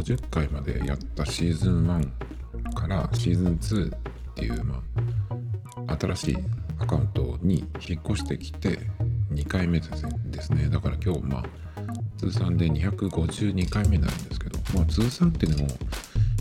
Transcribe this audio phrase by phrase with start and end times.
[0.00, 3.98] 50回までやったシーズン1からシーズン2っ
[4.34, 4.82] ていう、ま
[5.86, 6.38] あ、新しい
[6.78, 8.78] アカウントに引っ越してきて
[9.30, 9.86] 2回目で
[10.40, 10.68] すね。
[10.70, 11.44] だから今日、まあ、
[12.18, 15.68] 通算で252回目になるんですけど、まあ、通算っていうのも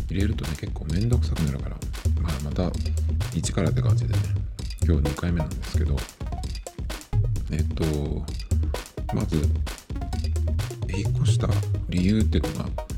[0.09, 1.75] 入れるとね、結構めんどくさくなるから、
[2.21, 4.19] まあ、また1からって感じでね、
[4.85, 5.97] 今日2回目なんですけど、
[7.51, 7.83] えっと、
[9.13, 9.35] まず、
[10.95, 11.49] 引っ越した
[11.89, 12.88] 理由っていうのが、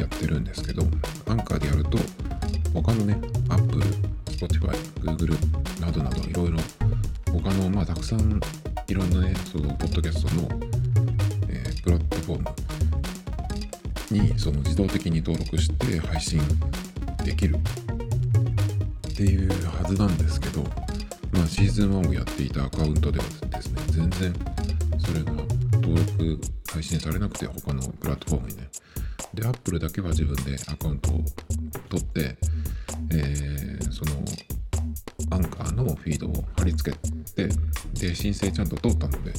[0.00, 0.82] やってるんですけど、
[1.26, 1.98] アンカーでやると、
[2.72, 3.84] 他のね、Apple、
[4.26, 4.70] Spotify、
[5.00, 5.36] Google
[5.80, 6.58] などなどいろいろ、
[7.30, 8.40] 他の、まあ、たくさん
[8.88, 10.48] いろんなね、その、ポッドキャストの、
[11.48, 16.40] えー、プラットフォームに、その自動的に登録して配信
[17.22, 20.62] できるっていうはずなんですけど、
[21.32, 24.34] まあ、シーズン1をやっていたアカウントではですね、全然
[24.98, 25.32] それが
[25.72, 26.40] 登録、
[26.72, 28.70] 配信されなくて、他のプラットフォームにね。
[29.34, 31.24] で、Apple だけは自分でアカウントを
[31.88, 32.36] 取って、
[33.12, 34.24] えー、その、
[35.30, 36.96] アンカーのフィードを貼り付け
[37.34, 37.48] て、
[37.94, 39.32] で、申請ちゃんと通ったので、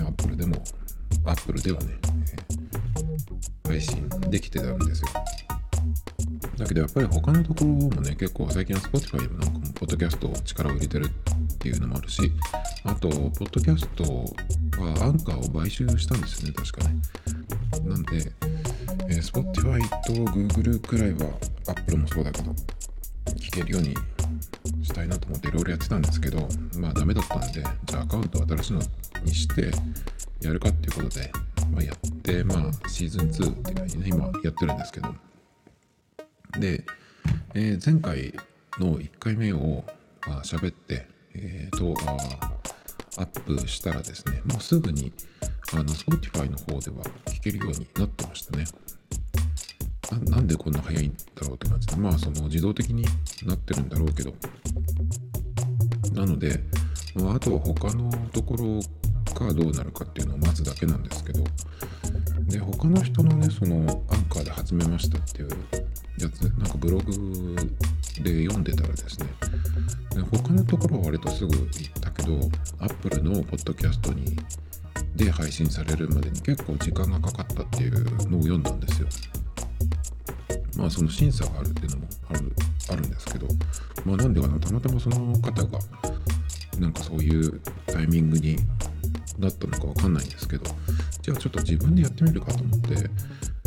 [0.00, 0.56] Apple でも、
[1.24, 1.98] Apple ではね、
[3.64, 5.08] 配信できてたんですよ。
[6.56, 12.32] だけどやっぱり他のところもね、結構最近は Spotify もなんかもポッドキャストを力を入れてるっていうのもあるし、
[12.84, 14.04] あと、ポッドキャスト
[14.82, 16.96] はアンカーを買収したんですよね、確かね。
[17.88, 18.32] なんで、
[19.08, 22.52] えー、Spotify と Google くらいは Apple もそうだけど、
[23.36, 23.94] 聞けるように
[24.84, 28.82] したいなと思っていろいろやってたんですけど、まあダメだったんで、じゃあアカウントを新しいの
[29.24, 29.70] にして
[30.40, 31.30] やるかっていうことで、
[31.72, 35.14] まあ、やって、まあシーズン2っていうのにね、今やってるんですけど、
[36.58, 36.84] で、
[37.54, 38.34] えー、前回
[38.78, 39.84] の1回目を
[40.22, 41.94] あ喋って、えー、と
[43.18, 45.12] アップしたらですね、もうすぐに
[45.72, 48.64] あの Spotify の方では聞けるようになってましたね。
[50.18, 53.04] なんでこんな早いんだろうって感じで、まあその自動的に
[53.44, 54.32] なってるんだろうけど、
[56.12, 56.60] なので、
[57.14, 58.80] まあ、あとは他のところ
[59.34, 61.44] がどうなるかっていうのを待つだけなんですけど、
[62.46, 65.48] で、他の人のね、そのアンカーで始めましたっていう
[66.18, 67.56] やつ、なんかブログ
[68.22, 69.26] で読んでたらですね。
[70.14, 72.38] で、他のところは割とすぐ行ったけど、
[72.78, 74.36] Apple のポッドキャストに
[75.16, 79.08] で配信されるまでに結構時間がかかったっていうのを読んだんですよ。
[80.76, 82.52] まあその審査があるっていうのもある
[82.90, 83.46] あるんですけど、
[84.04, 85.78] まあなんでかな、たまたまその方が
[86.78, 88.56] なんかそういうタイミングに
[89.38, 90.64] なったのかわかんないんですけど、
[91.22, 93.10] じゃあちょっと自分でやってみるかと思って、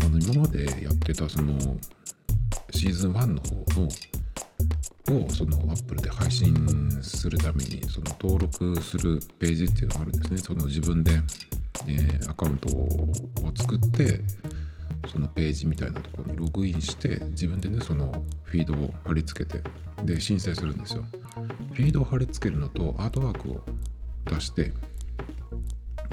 [0.04, 1.58] あの今までやってたその
[2.72, 3.90] シーズン1の方の
[5.12, 6.56] をその Apple で配信
[7.02, 10.38] するためにその登録するページっていうのがあるんですね。
[10.40, 11.12] その自分で、
[11.88, 13.14] えー、アカウントを
[13.56, 14.22] 作って
[15.12, 19.64] そのページみたいなところにログインして自分でねそのフィードを貼り付けて
[20.04, 21.06] で申請するんですよ。
[21.74, 23.64] フィードを貼り付けるのとアートワークを
[24.26, 24.74] 出して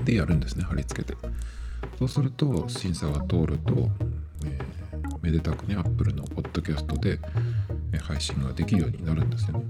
[0.04, 1.16] でやるんですね貼り付けて。
[1.98, 3.88] そうすると審査が通ると、
[4.44, 7.18] えー、めでたくね Apple のポッドキャストで
[8.00, 9.64] 配信ができるようになるんですよね。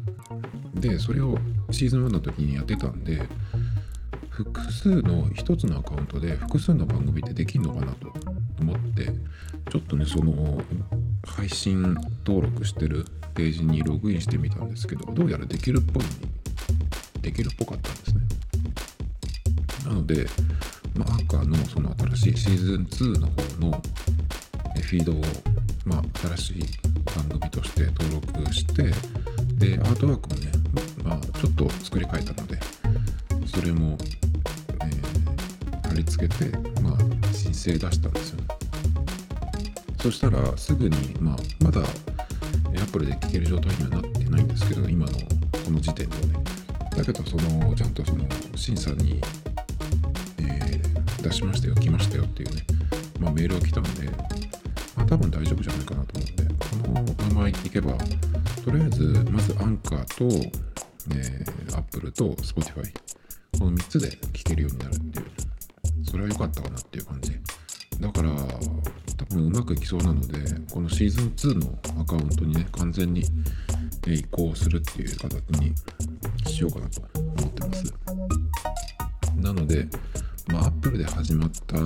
[0.74, 1.38] で、それを
[1.70, 3.22] シーズン1の時にやってたんで、
[4.28, 8.12] 複数の1つのアカウントで複数の番組ってできるのかなと
[8.62, 9.06] 思って、
[9.70, 10.62] ちょっとね、その
[11.26, 11.94] 配信
[12.26, 16.04] 登録してるページにログインしてみたんですけど、どうやらできるっぽい
[17.20, 18.20] できるっぽかったんですね。
[19.86, 20.26] なので、
[20.94, 23.82] まあ、アンカーのその新しいシーズン2の方の
[24.92, 25.22] フィードを、
[25.86, 26.64] まあ、新しい
[27.16, 28.82] 番組として登録して
[29.56, 30.52] でアートワークもね、
[31.02, 32.58] まあ、ちょっと作り変えたので
[33.46, 36.98] それも、えー、貼り付けて、まあ、
[37.32, 38.48] 申請出したんですよね。
[40.00, 41.80] そしたらすぐに、まあ、まだ
[42.82, 46.44] Apple で聴ける状態にはなってないんですけど今のこの時点ではね。
[46.96, 48.24] だけどそのちゃんとその
[48.54, 49.20] 審査に、
[50.38, 52.66] えー、出しましたよ来ましたよっていうね、
[53.18, 54.10] まあ、メールが来たので
[54.96, 57.92] まあ、多分大丈夫じゃないかなと思うんで、このままいけば、
[58.64, 60.24] とりあえず、まずアンカーと、
[61.14, 62.92] えー、Apple と Spotify、
[63.58, 64.92] この3つで聴けるようになる、
[66.12, 67.32] それは良かったかなっていう感じ。
[67.98, 68.30] だから、
[69.16, 70.38] 多分うまくいきそうなので、
[70.70, 73.24] このシーズン2のアカウントにね、完全に
[74.06, 75.72] 移行するっていう形に
[76.46, 77.94] しようかなと思ってます。
[79.36, 79.88] なので、
[80.48, 81.76] まあ、Apple で始まった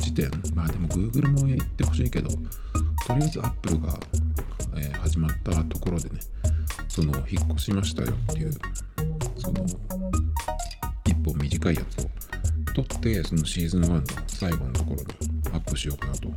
[0.00, 2.36] 時点、まあでも Google も言ってほしいけど、と
[3.16, 3.98] りあえず Apple が、
[4.76, 6.20] え、始まったところでね、
[6.86, 8.52] その引っ越しましたよっていう、
[9.38, 9.66] その
[11.04, 12.17] 一本短いやつを
[12.84, 15.06] 撮ってそのシーズン1の最後のところに
[15.52, 16.28] アップしようかなと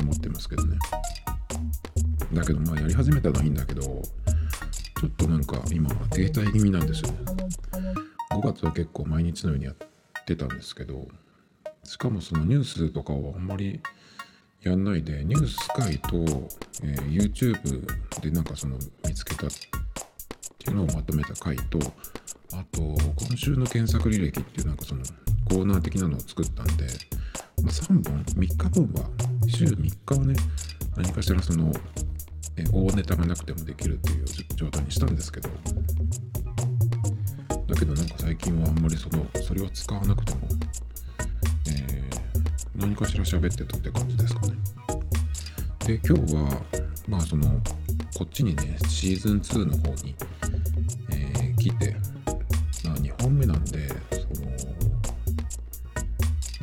[0.00, 0.78] 思ってますけどね。
[2.32, 7.18] だけどまあやり始めたのはいいんだけどちょっとなんか今は停滞気味なんですよね。
[8.30, 9.74] 5月は結構毎日のようにやっ
[10.24, 11.06] てたんですけど
[11.84, 13.80] しかもそのニュースとかをあんまり
[14.62, 16.16] やんないでニュース会と、
[16.82, 17.86] えー、YouTube
[18.20, 18.76] でなんかその
[19.06, 19.50] 見つけたっ
[20.58, 21.78] ていうのをまとめた回と
[22.52, 25.02] あと今週の検索履歴っていうなんかその
[25.48, 26.86] コーナー的なのを作ったんで、
[27.62, 29.08] ま、3本3日分は
[29.46, 30.34] 週3日はね
[30.96, 31.72] 何かしらその
[32.56, 34.24] え大ネタがなくてもできるっていう
[34.54, 35.48] 状態にしたんですけど。
[37.66, 40.40] だけどなんか最近はあんまりそのそれを使わなくても、
[41.68, 44.54] えー、何かしら喋ってたって感じですかね。
[45.86, 46.62] で今日は
[47.08, 47.48] まあその
[48.16, 50.14] こっちにねシーズン2の方に、
[51.10, 51.96] えー、来て、
[52.84, 53.88] まあ、2本目なんで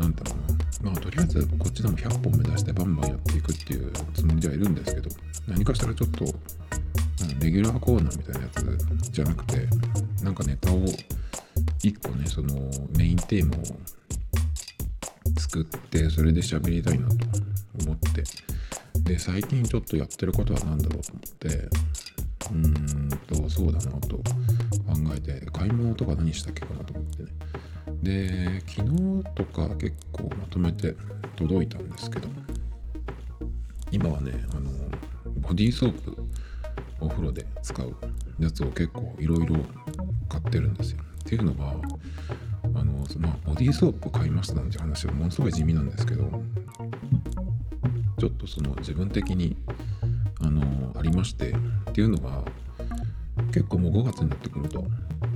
[0.01, 0.35] なんだろ
[0.83, 0.91] うな。
[0.91, 5.09] まあとりあえずこっちでも100本目指してバンバンやっていくっていうつもりではいるんですけど
[5.47, 6.25] 何かしたらちょっと、
[7.39, 8.47] レギュラーコーナーみたいなや
[9.01, 9.67] つじゃなくて
[10.23, 10.79] なんかネタを
[11.83, 12.55] 1個ねその
[12.97, 13.63] メインテーマを
[15.39, 17.15] 作ってそれで喋りたいなと
[17.85, 18.23] 思って。
[19.03, 22.57] で最近ちょっとやってることは何だろうと思ってうー
[23.05, 24.23] んとそうだなと考
[25.15, 27.29] えて買い物とか何したっけかなと思ってね。
[28.01, 30.95] で昨日とか結構まとめて
[31.35, 32.27] 届いたんですけど
[33.91, 34.71] 今はねあの
[35.41, 36.17] ボディーソープ
[36.99, 37.95] お風呂で使う
[38.39, 39.57] やつを結構いろいろ
[40.29, 41.01] 買ってるんですよ。
[41.21, 41.75] っていうのは
[42.75, 46.29] あの、まあ、ボディーソープ買いましたなんて話はものすごい地味なんですけど
[48.17, 49.55] ちょっとその自分的に
[50.41, 51.51] あのありまして
[51.89, 52.43] っていうのが
[53.47, 54.83] 結構もう5月になってくると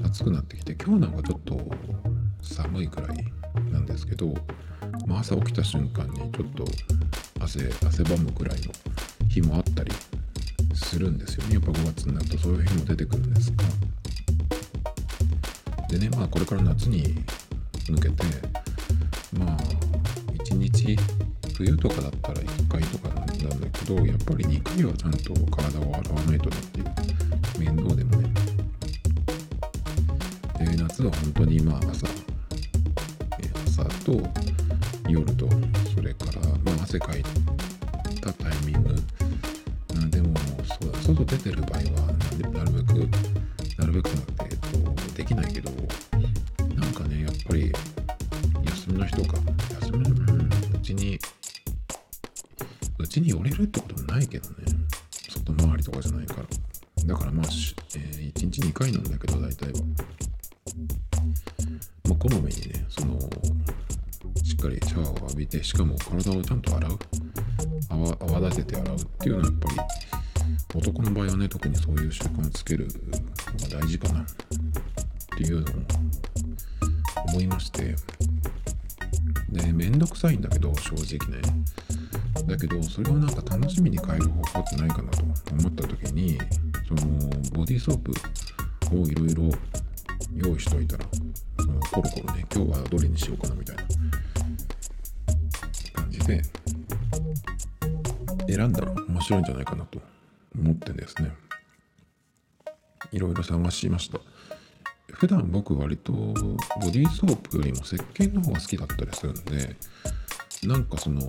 [0.03, 1.55] 暑くなってきて今日なんかちょっと
[2.45, 3.17] 寒いくらい
[3.71, 4.33] なんですけど、
[5.07, 6.65] まあ、朝起きた瞬間にちょっと
[7.41, 8.71] 汗汗ばむくらいの
[9.29, 9.91] 日もあったり
[10.73, 11.55] するんですよね。
[11.55, 13.57] やっぱ5月になるとそういう日も出てくるんですが。
[15.89, 17.15] でねまあこれから夏に
[17.89, 18.23] 向けて
[19.37, 19.57] まあ
[20.43, 20.97] 1日
[21.55, 26.85] 冬とかだったら1回とかなんだけどやっぱり2回はちゃんと体を洗わないとなっていう
[27.59, 28.29] 面倒でもね。
[30.59, 32.07] で夏は本当にまあ朝
[34.05, 34.21] と
[35.09, 35.49] 夜と
[35.95, 37.23] それからまあ汗かい
[38.21, 38.95] たタイミング。
[40.11, 42.13] でもそう外出てる場合は
[42.53, 43.09] なるべく
[43.79, 45.71] なるべくなんて、えっと、できないけど
[46.75, 47.71] なんかねやっぱり
[65.65, 66.99] しかも体をちゃんと洗う。
[67.89, 69.75] 泡泡立てて洗うっていうのはやっぱり
[70.75, 74.21] 男の場合はね特にそういう習慣をつけるのが大事かな。
[74.21, 74.25] っ
[75.37, 75.73] ていうのを
[77.29, 77.95] 思いまして。
[79.49, 81.41] でめんどくさいんだけど正直ね。
[82.45, 86.37] だけどそれをなんか楽しみに変える方法ってないかなと思った時に
[86.87, 87.01] その
[87.53, 88.11] ボディーソープ
[88.95, 89.49] をいろいろ
[90.35, 91.05] 用意しといたら
[91.91, 93.83] コロコロね今日はどれにしようかなみたいな。
[96.25, 96.41] 感
[98.47, 100.01] じで選んだら面白いんじゃないかなと
[100.57, 101.31] 思ってですね。
[103.11, 104.19] いろいろ探しました。
[105.11, 106.31] 普段僕割とボ
[106.91, 109.75] ディーソープよりも石鹸の方が好きだったりするんで
[110.63, 111.21] なんかその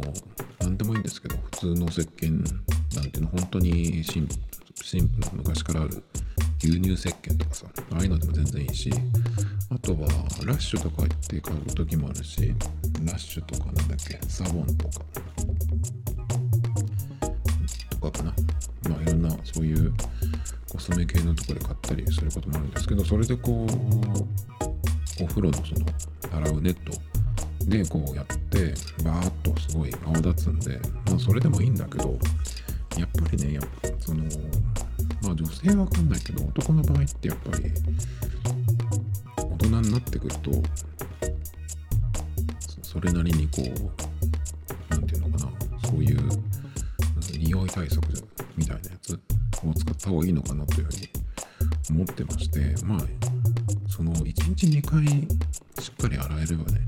[0.58, 2.42] 何でもいいんですけど普通の石鹸
[2.96, 4.28] なんていうの本当にシン
[4.82, 6.02] シンプルな昔からある
[6.62, 8.90] 牛乳石鹸とかさああいうのでも全然いいし
[9.70, 10.08] あとは
[10.44, 12.54] ラッシュとか行って買う時もあるし
[13.04, 15.04] ラッシュとかなんだっけサボンとか
[17.90, 18.34] とかかな。
[18.88, 19.92] まあいろんなそういう
[20.70, 25.86] コスメ系のとこで買ったりすることもあるんですけどそれでこうお風呂のその
[26.32, 26.92] 洗うネット
[27.66, 32.18] でこうやってバーッとすごい泡立つんでまあそれでもいいんだけど
[32.98, 34.24] やっぱりねやっぱその
[35.22, 37.64] まあ女性はわかんないけど男の場合ってやっぱり
[39.36, 40.50] 大人になってくると
[42.82, 43.64] それなりにこう
[44.90, 45.52] 何て言うのかな
[45.88, 46.20] そういう
[47.38, 48.02] 匂い対策
[48.56, 49.18] みたいなやつを
[49.74, 51.08] 使った方がいいのかなというふうに
[51.90, 53.00] 思ってましてまあ
[53.88, 55.06] その1日2回
[55.82, 56.80] しっかり洗えればね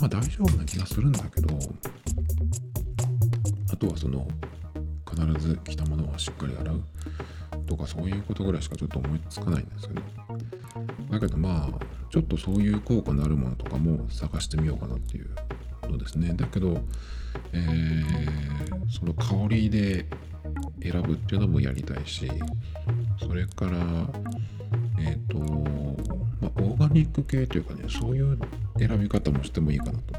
[0.00, 1.58] まあ大丈夫な気がするんだけど
[3.72, 4.26] あとはその
[5.08, 6.82] 必ず着たものはしっかり洗う。
[7.64, 10.02] とかそういうことぐらいしかちょっと思いつかないんですけど
[11.10, 15.30] だけどまあちょっとそういう効果のあるものとかも探してみようかなっていう
[15.90, 16.32] のですね。
[16.34, 16.80] だけど、
[17.52, 20.06] えー、その香りで
[20.82, 22.30] 選ぶっていうのもやりたいし
[23.20, 23.78] それから
[24.98, 25.38] えっ、ー、と、
[26.40, 28.38] まあ、オーガニック系というかねそういう
[28.78, 30.14] 選び方もしてもいいかなと。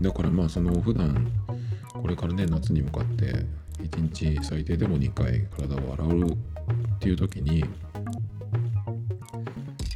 [0.00, 1.32] だからまあその普段
[1.92, 3.44] これからね夏に向かって
[3.82, 6.57] 1日最低でも2回体を洗う
[6.98, 7.64] っていう時に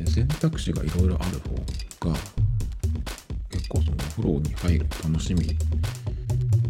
[0.06, 2.16] 選択肢がいろいろある方が
[3.50, 5.44] 結構そのお風呂に入る楽しみ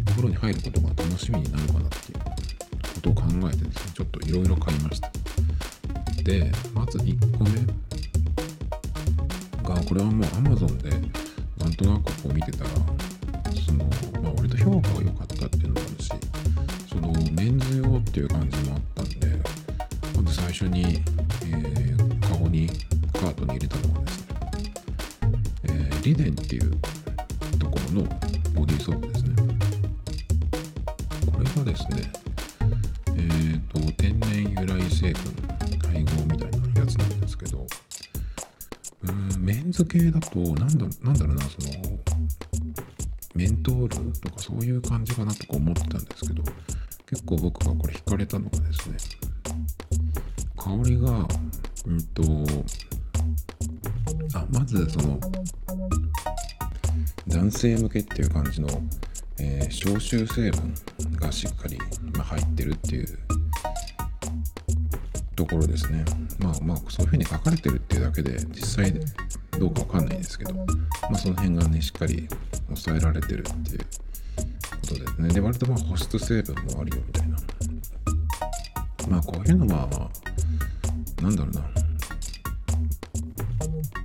[0.07, 2.19] お風呂に入ることが楽しみになるかなっていう
[2.95, 5.11] ことを考えてですねちょっといろいろ買いました。
[6.23, 7.51] でまず1個目
[9.63, 10.89] がこれはもう Amazon で
[11.63, 12.69] なんとなくこう見てたら
[13.65, 13.85] その、
[14.23, 16.11] まあ、割と評価が良かったっていうのもあるし
[16.89, 18.92] そのメンズ用っていう感じもあった
[20.63, 21.01] 初に、
[21.45, 22.69] えー、カゴに
[23.11, 24.27] カートに入れたのがですね、
[25.63, 26.71] えー、リデンっていう
[27.59, 28.03] ところの
[28.53, 29.35] ボディーソープですね。
[31.33, 32.11] これがですね
[33.07, 37.67] えっ、ー、と天然由来成分配合みたいなやつなんですけど
[39.03, 41.99] うんメンズ系だとなんだなんだろうなその
[43.35, 46.43] メントールとかそういう感じかなとか思ってたんですけど
[47.09, 49.22] 結構僕がこれ惹かれたのがですね
[50.63, 51.27] 香りが
[51.85, 52.23] うんと
[54.33, 55.19] あまずその
[57.27, 58.69] 男性向けっていう感じの、
[59.39, 60.73] えー、消臭成分
[61.17, 61.77] がしっかり、
[62.17, 63.19] ま、入ってるっていう
[65.35, 66.05] ところですね。
[66.39, 68.93] まあまあそういうふうに書かれてるっていうだけで実際
[69.59, 70.63] どうかわかんないですけど、ま
[71.11, 72.25] あ、その辺がねしっかり
[72.67, 73.85] 抑えられてるっていうこ
[74.87, 75.27] とですね。
[75.27, 77.37] で割とまあ保湿成分もあるよみたいな。
[79.09, 80.09] まあこういうのは
[81.23, 81.61] なんだろうな。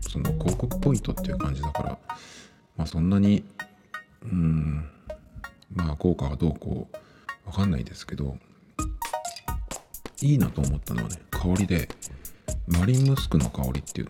[0.08, 1.98] その広告ポイントっていう感じだから。
[2.76, 3.44] まあそんなに
[4.22, 4.88] うん。
[5.74, 6.96] まあ効果はどうこう
[7.48, 8.36] わかんないですけど
[10.22, 11.88] いいなと思ったのはね香りで
[12.66, 14.08] マリンムスクの香りっていう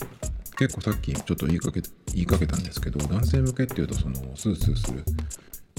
[0.56, 1.82] 結構さっきちょっと言いかけ
[2.14, 5.04] 言いかけたんですけど男性向けっていうとそのスースーする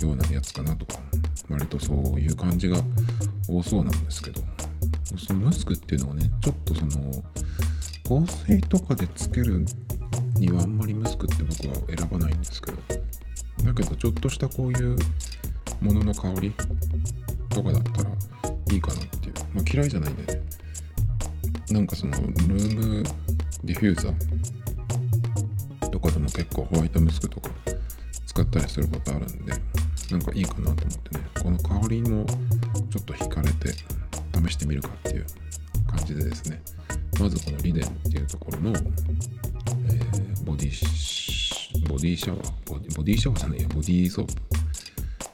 [0.02, 1.00] ようなやつかなとか
[1.50, 2.78] 割とそういう感じが
[3.50, 4.42] 多そうなんですけど。
[5.18, 7.24] そのムスクっていうのはねちょっとその
[8.04, 9.66] 香水とかでつける
[10.36, 12.78] にはあんまりムスクって僕は選ばないんですけど
[13.64, 14.98] だけどちょっとしたこういう
[15.82, 16.54] ものの香り
[17.50, 18.10] とかだったら
[18.72, 20.42] いいかなっていう、まあ、嫌いじゃないんでね。
[21.72, 23.04] なんかそのルーム
[23.64, 27.50] ディフューザーとかでも結構ホワイトムスクとか
[28.26, 29.54] 使ったりすることあるんで
[30.12, 31.26] なんかいいかなと思ってね。
[31.44, 32.26] この香りも
[32.90, 33.99] ちょっと惹かれて。
[34.48, 35.26] 試してみるかっていう
[35.88, 36.62] 感じでですね。
[37.20, 44.28] まずこのリデンっていうところの、えー、ボディボディシャワーボディボディシャワーじゃないやボディーソー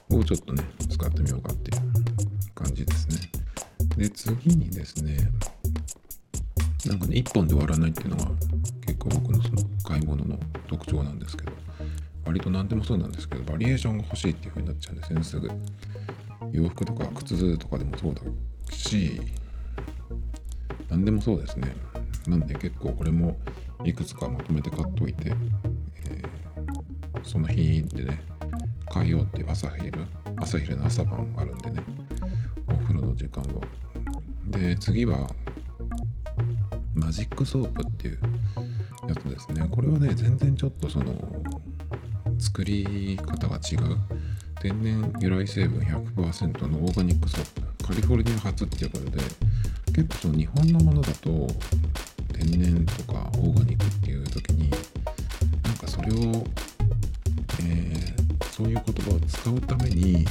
[0.08, 1.82] プをちょっとね使ってみようかっていう
[2.54, 3.16] 感じですね。
[3.96, 5.16] で次にですね
[6.86, 8.30] なんかね1本で終わらないっていうのが
[8.86, 11.52] 結構僕のその買い物の特徴なんですけど
[12.24, 15.50] 割と何でもそうなんですけどバリエーションが欲しいっていう風になっちゃうんですよねすぐ。
[16.52, 18.22] 洋服とか靴とかでもそうだ
[18.70, 19.20] し
[20.88, 21.74] 何でもそうですね。
[22.26, 23.36] なんで結構これも
[23.84, 25.32] いくつかまとめて買っといて、
[26.06, 28.22] えー、その日でね
[28.92, 30.04] 変えようっていう朝昼
[30.36, 31.82] 朝昼の朝晩あるんでね
[32.68, 33.60] お風呂の時間を。
[34.48, 35.28] で次は
[36.94, 38.18] マジックソープっていう
[39.08, 39.68] やつですね。
[39.70, 41.14] これはね全然ちょっとその
[42.38, 43.96] 作り方が違う。
[44.60, 47.65] 天然由来成分100%のオーガニックソープ。
[47.86, 49.18] カリフォルニア発っていうことで
[49.94, 51.46] 結構日本のものだと
[52.32, 54.70] 天然とかオーガニックっていう時に
[55.62, 56.44] なんかそれを、
[57.62, 60.26] えー、そういう言葉を使うために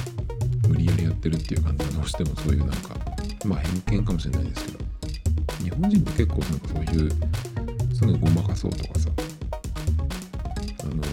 [0.68, 2.96] 無理やりやってるっていう感じがどうしてもそういうなんか
[3.46, 4.80] まあ偏見かもしれないですけど
[5.64, 7.12] 日本人って結構なんかそういう
[7.96, 9.10] すぐごまかそうとかさ
[10.84, 11.04] あの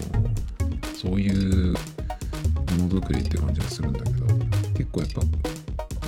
[0.93, 1.77] そういうも
[2.79, 4.25] のづくりって感じがするんだけど
[4.75, 5.21] 結構やっぱ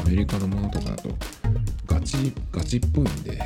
[0.05, 1.09] メリカのものとかだと
[1.87, 3.39] ガチガチっぽいんで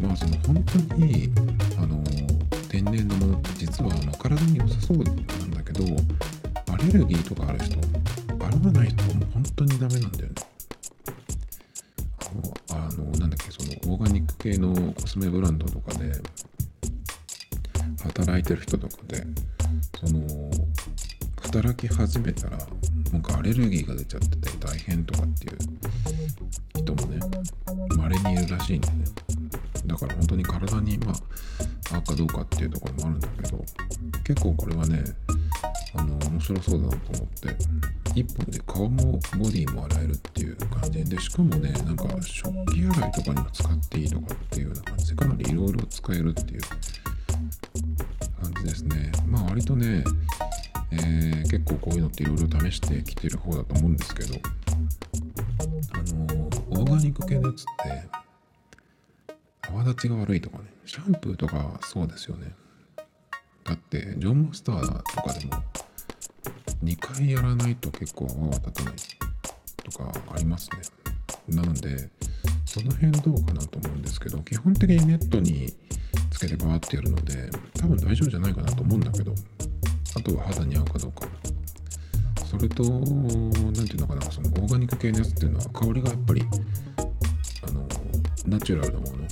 [0.00, 1.30] まあその本当に
[1.78, 2.02] あの
[2.68, 5.84] 天然のものって実はあの体に良さそうなんだけど
[6.72, 7.78] アレルギーとかある人
[8.40, 10.34] 洗わない人も本当にダメなんだよね。
[12.70, 16.12] あのなんだっけそのオーガニック系のコスメブランドとかで
[18.02, 19.22] 働いてる人とかで
[20.00, 20.50] その
[21.42, 22.58] 働き始めたら
[23.12, 24.41] なんかアレルギーが出ちゃって
[24.72, 25.58] 大変とかっていう
[26.78, 27.20] 人もね
[27.96, 29.04] 稀にいるらしいんでね。
[29.86, 33.64] だから本当に体にまあうかどうかっていうところもあるんだけど
[34.24, 35.02] 結構これはね
[35.94, 37.48] あの面白そうだなと思って
[38.14, 46.60] 1本で顔もボディも洗えるっていう感じでしかもねなんか食器洗いとかにも使っていいとかっていうような感じでかなりいろいろ使えるっていう
[48.40, 49.12] 感じですね。
[49.26, 50.04] まあ割とね、
[50.92, 58.22] えー、結構こういうのっていろいろ試してきてる方だと思うんですけどーガニック系のやつって
[59.68, 62.52] 泡立ちが悪いとかねシャンプーとかそうですよね。
[63.64, 65.52] だってジョンマスターとかでも
[66.82, 68.94] 2回やらないと結構泡は立たない
[69.84, 70.78] とかありますね。
[71.48, 72.10] なので
[72.64, 75.72] その辺どうかなと思うんですけど基本的にネットに
[76.30, 79.32] つけてバーってやるので多分大丈夫じゃないかなと思うんだけど
[80.16, 81.26] あとは肌に合うかどうか。
[82.52, 86.42] それと何て言うのかなそのオーガニック系のやつっていうのは香りがやっぱり
[87.66, 87.88] あの
[88.46, 89.22] ナチュラルなもの。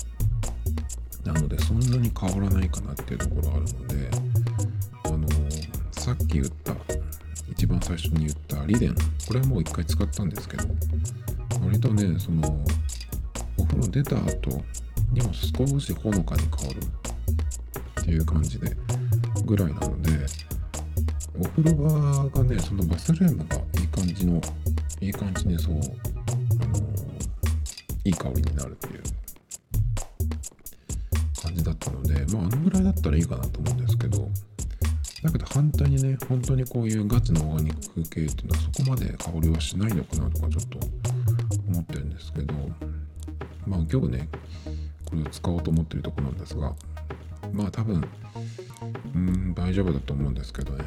[1.23, 4.11] なのでそんなに変わらないかなっていうところがあるので
[5.05, 5.29] あの
[5.93, 6.75] さっき言った
[7.51, 8.95] 一番最初に言ったリデン。
[9.29, 10.65] これはもう一回使ったんですけど
[11.63, 12.65] 割とねその
[13.59, 14.65] お風呂出た後
[15.13, 16.79] にも少しほのかに香る
[18.01, 18.75] っていう感じで
[19.45, 20.11] ぐらいなので
[21.39, 24.41] お風呂場がねそのバスルームがいい感じの
[25.01, 25.83] いい感じにそうあの
[28.05, 29.03] いい香りになるっていう。
[31.43, 34.29] 感じだったのでまああのぐらいだったらいいかなと思うんですけど。
[35.23, 40.79] だけど反対にね本当にこういうガチのオーガニック系っていうのはそこまで香りはしないのかなとかちょっと
[41.69, 42.55] 思ってるんですけど。
[43.67, 44.29] まあ今日ね
[45.05, 46.75] これを使おうと思ってるとこなんですが。
[47.53, 48.03] まあ多分
[49.15, 50.85] うん大丈夫だと思うんですけどね。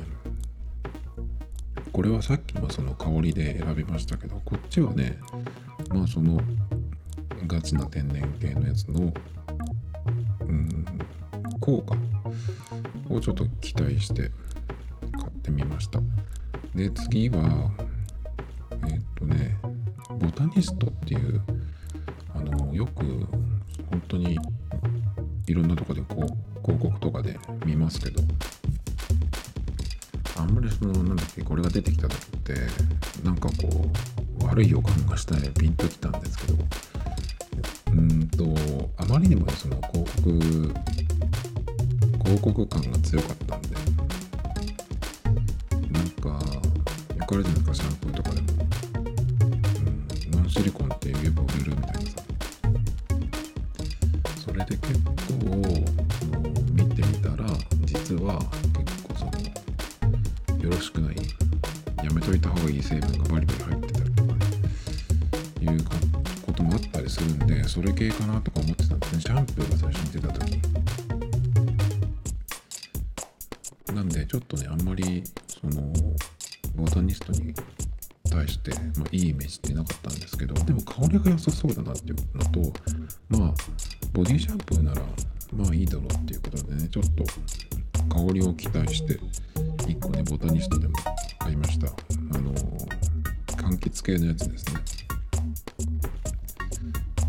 [1.94, 5.20] これはさっきのその香りで選びましたけどこっちはね
[5.90, 6.42] まあその
[7.48, 9.14] ガチな天然系のやつの
[10.42, 10.86] うん
[11.60, 11.96] 効果
[13.10, 14.32] をちょっと期待して
[15.14, 16.00] 買ってみました。
[16.76, 17.72] で次は
[18.90, 19.56] え、っとね
[20.20, 21.42] ボタニストっていう
[22.34, 23.04] あのよく
[23.92, 24.38] 本当に
[25.46, 28.24] いろんなとこでこう広告とかで見ますけど
[30.44, 32.54] あんまりそのなんだっけこれが出てきた時って
[33.24, 33.90] なんかこ
[34.42, 36.58] う悪い予感がしたねピンときたんですけど
[37.94, 38.44] うんと
[38.98, 40.32] あまりにもその広告
[42.24, 43.76] 広告感が強かったんで
[45.90, 48.48] なんかよくあるじゃないですかシャンプーとかでも、
[49.78, 51.83] うん、ノンシリコンって言えば売れる
[73.94, 75.94] なんでちょっとねあんまりその
[76.76, 77.54] ボタニストに
[78.30, 82.74] 対して、まあ、いいイメージってなかったんですけどでも香りが良さそうだなっていうのと
[83.30, 83.54] まあ
[84.12, 85.02] ボディシャンプーなら
[85.56, 87.24] まあいいだろうっていうことでねちょっと
[88.10, 89.20] 香りを期待して
[89.56, 90.94] 1個ねボタニストでも
[91.40, 91.88] 買いました。
[91.88, 91.92] あ
[92.38, 92.54] の
[93.48, 94.82] 柑橘系のやつですね。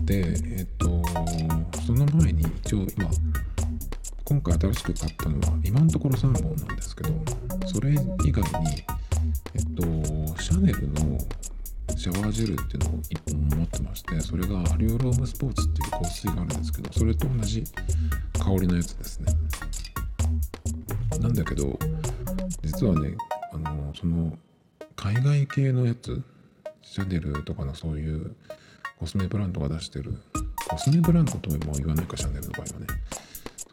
[0.04, 1.02] でえっと
[1.86, 3.10] その前に一応今
[4.24, 7.10] 今回新しく買ったのは今のところ3本なんですけど
[7.66, 8.82] それ以外に
[9.54, 11.18] えっとシャネルの
[11.94, 17.64] シャワージェルっていうのを1本持ってましてそれがアリオロームスポーツっていう香水があるんですけどそれと同じ
[18.38, 19.26] 香りのやつですね。
[21.20, 21.78] なんだけど
[22.62, 23.16] 実はね
[23.52, 24.36] あのその
[24.96, 26.22] 海外系のやつ
[26.80, 28.34] シャネルとかのそういう
[28.98, 30.18] コスメブランドが出してる
[30.68, 32.86] コスメブランドとも言わないかシャネルの場合はね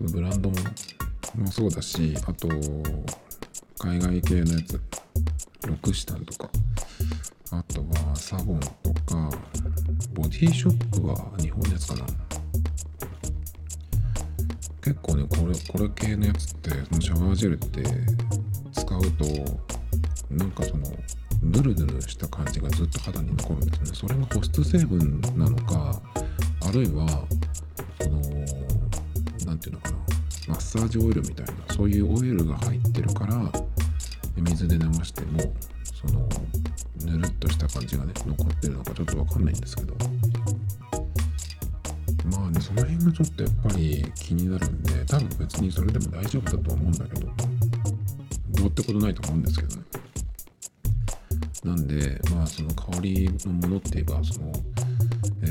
[0.01, 0.55] そのブランドも
[1.35, 2.47] もそうだしあと
[3.77, 4.81] 海外系のやつ
[5.67, 6.49] ロクシタンとか
[7.51, 8.67] あとはサボンと
[9.05, 9.29] か
[10.13, 12.05] ボディショップは日本のやつかな。
[14.83, 17.83] 結構ねこれこれ系のやつってそのシャワージェルって
[18.71, 19.25] 使うと
[20.31, 20.83] なんかその
[21.43, 23.91] ヌルヌルした感じがずっと肌に残るんですね。
[23.93, 26.01] それが保湿成分なのか
[26.61, 27.27] あるいは
[28.01, 28.21] その
[29.45, 29.97] 何て言うのかな。
[30.47, 33.51] マッサージオイルみたいなそういうオイルが入ってるから
[34.35, 35.39] 水で流しても
[35.93, 36.27] その
[37.05, 39.95] ぬるっとした感じがね残ってるのかちょっと分かんないんですけど。
[42.25, 47.27] まあねその辺がちょっとやっぱり気になるんで多分別にそれでも大丈夫だと思うんだけど
[48.51, 49.83] どうってことないと思うんですけどね。
[51.63, 54.51] なんでまあその香りのものって言えばその、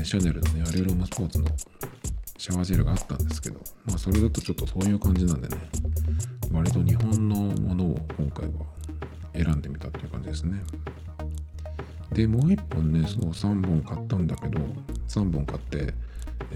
[0.03, 1.45] シャネルのねアリオロマスポーツの
[2.41, 5.57] シャワージェルがあったんですけど、まあそれだとちょっとそういう感じなんでね、
[6.51, 8.65] 割と日本のものを今回は
[9.35, 10.59] 選んでみたっていう感じですね。
[12.11, 14.59] で、もう1本ね、その3本買ったんだけど、
[15.07, 15.93] 3本買って、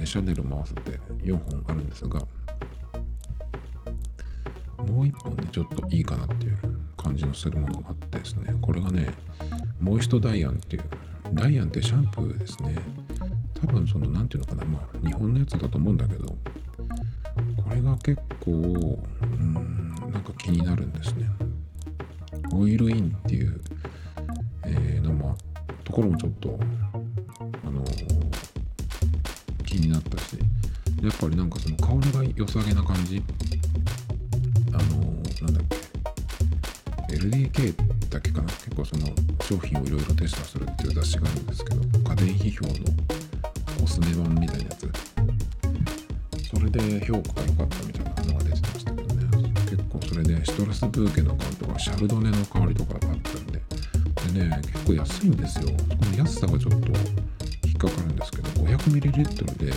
[0.05, 2.27] シャネルも合わせて4本あるんですが、も
[4.79, 6.57] う1本ね、ちょっといいかなっていう
[6.97, 9.13] 感じのするものがあってですね、これがね、
[9.79, 10.83] モイストダイアンっていう、
[11.33, 12.75] ダイアンってシャンプーですね。
[13.65, 16.35] 多分その、何ていうのかな、まあ、日本のやつだと思うんだけど、こ
[17.71, 21.27] れが結構、うん、なんか気になるんですね。
[22.53, 23.59] オイルインっていう、
[24.65, 25.35] えー、のも、
[25.83, 26.59] ところもちょっと、
[27.65, 27.83] あの、
[29.65, 30.37] 気になったし、
[31.01, 33.23] やっぱりなんかその香りが良さげな感じ。
[34.73, 35.01] あの、
[35.41, 35.65] なんだっ
[37.09, 37.75] け、LDK
[38.09, 39.07] だけかな、結構その
[39.41, 43.05] 商品をいろいろテストするっていう雑誌があるんですけど、家電批評の
[43.85, 44.91] コスメ版みたいなやつ。
[46.49, 49.53] それで評価が良かったみたいなのが出てましたけどね。
[49.69, 53.61] 結構それでシトラスブーケの香りとかシャルドネの香りとかがあったんで。
[54.33, 55.67] でね、結構安いんですよ。
[55.67, 56.77] この安さがちょっと
[57.67, 59.71] 引っかかるんですけど、500ml で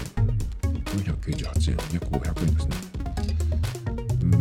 [0.87, 2.77] 498円、約500円ですね。
[4.23, 4.41] うん、ま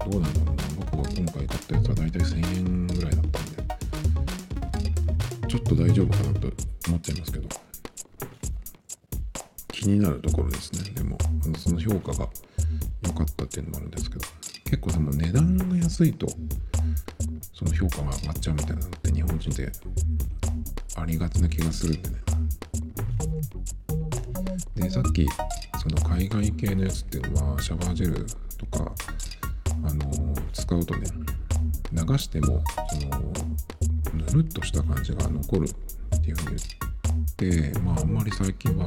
[0.00, 0.64] あ、どうなんだろうな。
[0.80, 3.62] 僕が今回買ったやつは大体1000円ぐらいだったんで、
[5.46, 6.52] ちょっと大丈夫かなと
[6.88, 7.65] 思っちゃいますけど。
[9.76, 10.90] 気になるところですね。
[10.90, 11.18] でも、
[11.58, 12.28] その評価が
[13.06, 14.24] 良かったっていうのもあるんですけど、
[14.64, 16.26] 結構その値段が安いと、
[17.52, 19.70] その評価が上がっちゃうみたいなのって日本人で
[20.96, 22.16] ありがちな気がするんでね。
[24.76, 25.26] で、さっき、
[25.78, 28.94] その海外系のやつっていうのは、シャワージェルとか、
[29.84, 31.06] あの使うとね、
[31.92, 33.32] 流しても、その、
[34.14, 38.86] ぬるっとした感じが残るっていうふうに言って、まあ、あんまり最近は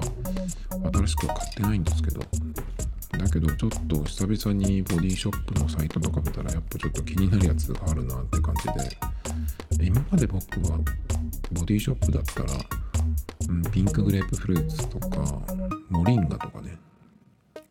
[0.93, 8.97] 新しくは買ってないんですけど、だけどちょっと久々にボディショップのサイトとか見たらやっぱちょっと気になるやつがあるなって感じで。
[9.81, 10.77] 今まで僕は
[11.53, 12.49] ボディショップだったら、
[13.47, 15.41] うん、ピンクグレープフルーツとか
[15.89, 16.77] モリンガとかね。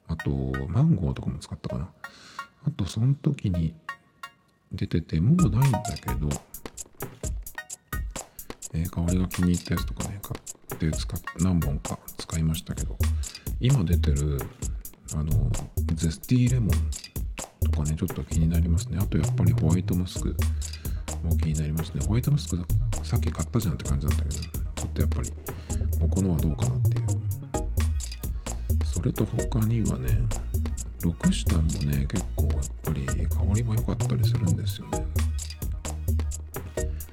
[0.07, 0.31] あと
[0.69, 1.89] マンゴーとかも使ったかな。
[2.67, 3.75] あとその時に
[4.73, 6.29] 出ててもうないんだけど、
[8.73, 10.37] えー、香りが気に入ったやつとかね買
[10.87, 12.97] って使っ何本か使いましたけど
[13.61, 14.39] 今出てる
[15.15, 15.51] あの
[15.95, 16.71] ゼスティーレモン
[17.73, 18.99] とかねちょっと気になりますね。
[19.01, 20.37] あとやっぱりホワイトムスク
[21.25, 22.05] も気になりますね。
[22.07, 22.59] ホワイトムスク
[23.03, 25.33] さっき買ったじゃんって感じだったけどちょっとやっぱり
[26.09, 27.07] このはどうかなっていう。
[28.85, 30.09] それと他にはね
[31.03, 32.53] ロクシタンもね結構やっ
[32.85, 35.07] ぱり香りも良かったりするんですよね。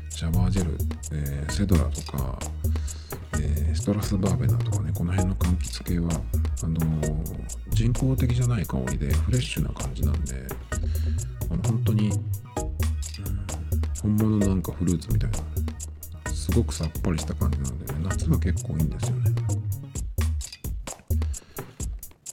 [0.10, 0.78] シャワージェル、
[1.12, 2.40] えー、セドラとか、
[3.76, 6.10] ストラスバーベナとかねこの辺の柑橘系は
[6.64, 7.36] あのー、
[7.70, 10.48] 人工的じゃない香りでフレッシュな感じなんで
[11.52, 12.12] あの本当に、
[14.02, 19.32] 本物なんかフルーツみたいなすごくさっぱりした感じなんでね夏は結構いいんですよね。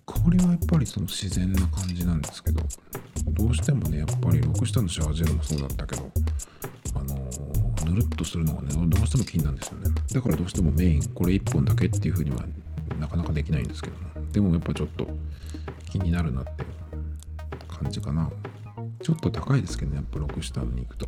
[0.07, 2.63] 香りはやっぱりその自然な感じなんですけど
[3.33, 6.12] どうしてもねやっぱり6下のシャージェルもそうだったけど、
[7.93, 9.91] ぬるっとするのがねどうしても気になるんですよね。
[10.13, 12.45] だからどうしてもメインこれ1本だけっていう風には
[12.99, 15.07] なかなかできないんですけど、ね、でもやっぱちょっと
[15.91, 16.65] 気になるなって
[17.69, 18.31] 感じかな。
[19.03, 21.07] ちょっと高いですけどねやっぱ6下に行くと。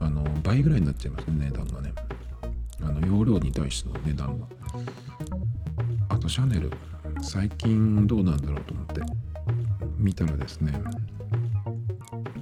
[0.00, 1.92] あの倍ぐらいになっちゃいますね値段がね。
[2.82, 4.46] あの容量に対しての値段が。
[6.08, 6.70] あとシャネル。
[7.22, 9.00] 最近どうなんだろうと思って。
[9.96, 10.72] 見たらですね。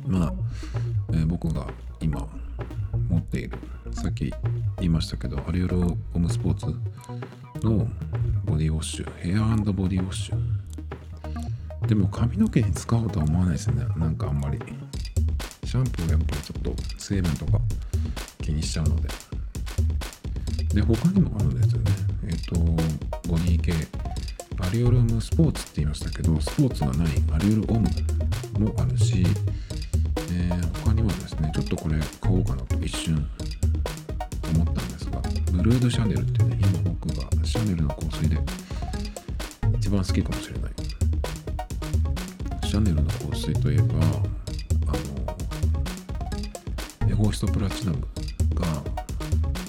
[0.07, 0.33] まあ、
[1.11, 1.67] えー、僕が
[2.01, 2.27] 今
[3.13, 3.59] 持っている。
[3.93, 4.33] さっき
[4.79, 6.67] 言いましたけどアリオロゴムスポーツ
[7.67, 7.87] の
[8.45, 11.87] ボディウォッシュヘアボディウォッシュ。
[11.87, 13.85] でも髪の毛に使おうとは思わないですね。
[13.97, 14.59] なんかあんまり。
[15.65, 17.59] シャンプーはやっぱりちょっと成分とか
[18.41, 19.09] 気にしちゃうので。
[20.75, 21.91] で他にもあるんですよね。
[22.29, 22.55] えっ、と
[23.29, 23.73] ボディ系。
[24.61, 27.89] アリオルムスポーツって言いましたけどスポーツがないアリオルオム
[28.59, 29.25] もあるし、
[30.35, 33.29] えー、他にはですねちょっとこれ買おうかなと一瞬
[34.55, 35.21] 思ったんですが
[35.53, 38.39] ブルードシャネルっていうね今僕がシャネルの香水で
[39.79, 40.73] 一番好きかもしれない
[42.65, 43.85] シャネルの香水といえば
[44.87, 44.93] あ
[47.07, 48.01] のエゴイストプラチナム
[48.55, 48.67] が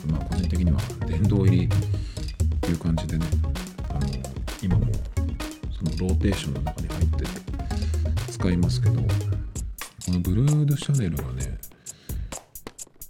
[0.09, 1.69] まあ個人的には殿堂入りっ
[2.61, 3.25] ていう感じでね
[3.89, 4.07] あの
[4.61, 4.85] 今も
[5.77, 7.29] そのローテーションの中に入ってて
[8.31, 9.01] 使いますけど
[10.13, 11.57] のブルードシャネルがね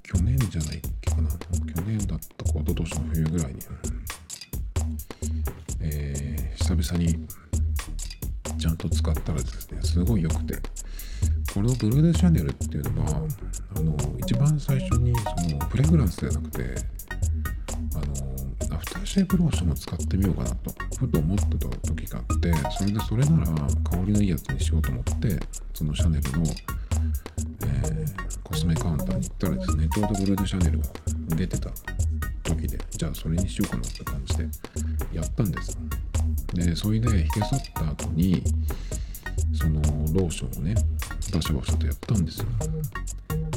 [0.04, 1.30] 去年じゃないっけかな。
[1.30, 3.60] 去年だったか一昨年の冬ぐらいに、
[5.82, 7.28] えー、久々に
[8.58, 10.60] ちゃんと使ったらですねすごい良くて。
[11.54, 13.12] このブルーデシャネルっていうのは
[13.76, 16.76] あの一番最初にそのフレグランスじゃなくて
[17.94, 18.00] あ
[18.72, 23.46] のアフターシェイプローションを使ってみようかなとふと思ってた時があってそれでそれなら
[23.84, 25.40] 香りのいいやつにしようと思って
[25.76, 30.86] そのシャネルの、ー、コスメカウンターに行ったらですねちょうどブルーデシャネルが
[31.36, 31.70] 出てた
[32.44, 34.48] 時でじゃあそれにしようかなって感じで
[35.14, 35.78] やったんです
[36.54, 38.44] でそれでひげ剃った後に
[39.54, 39.82] その
[40.14, 40.76] ローションをね
[41.34, 41.88] バシャバシャと。
[41.88, 42.48] やったんですよ。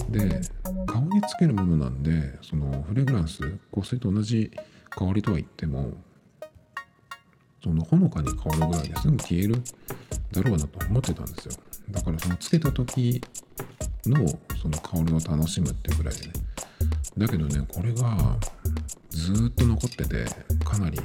[0.09, 0.41] で
[0.87, 3.41] 顔につけるものなんでそのフレグランス
[3.75, 4.51] 香水と同じ
[4.91, 5.93] 香りとは言っても
[7.63, 9.63] そのほのかに香るぐらいですぐ消える
[10.33, 11.55] だろうなと思ってたんですよ。
[11.91, 13.21] だからそのつけた時
[14.09, 14.27] の
[14.61, 16.33] その香りを楽しむっていうぐらいでね。
[17.19, 18.37] だけどねこれが
[19.11, 20.27] ずっと残ってて
[20.65, 20.99] かなり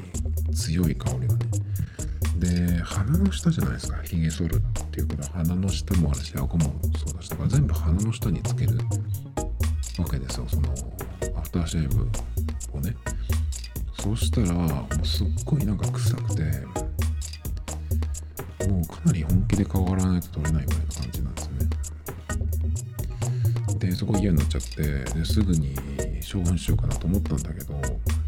[0.54, 1.46] 強い香りがね。
[2.38, 4.02] で鼻の下じゃないですか。
[4.04, 4.60] ひげ剃るっ
[4.92, 8.78] ていうから鼻の下もあるし顎もそうだしだから全部鼻の下につける
[9.98, 10.46] わけですよ。
[10.48, 10.70] その
[11.38, 12.08] アフターシェーブ
[12.78, 12.96] をね。
[14.02, 16.42] そうしたらもうすっごいなんか臭くて
[18.68, 21.51] もうかなり本気で顔洗わないと取れないぐらいな感じなんですよ。
[23.82, 25.76] でそこ嫌になっちゃってですぐに
[26.32, 27.74] 処分しようかなと思ったんだけど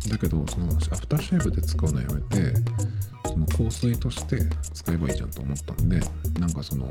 [0.09, 2.53] だけどそのアフターシェーブで使うのやめて
[3.27, 4.39] その香水として
[4.73, 5.99] 使えばいいじゃんと思ったんで
[6.39, 6.87] なんかその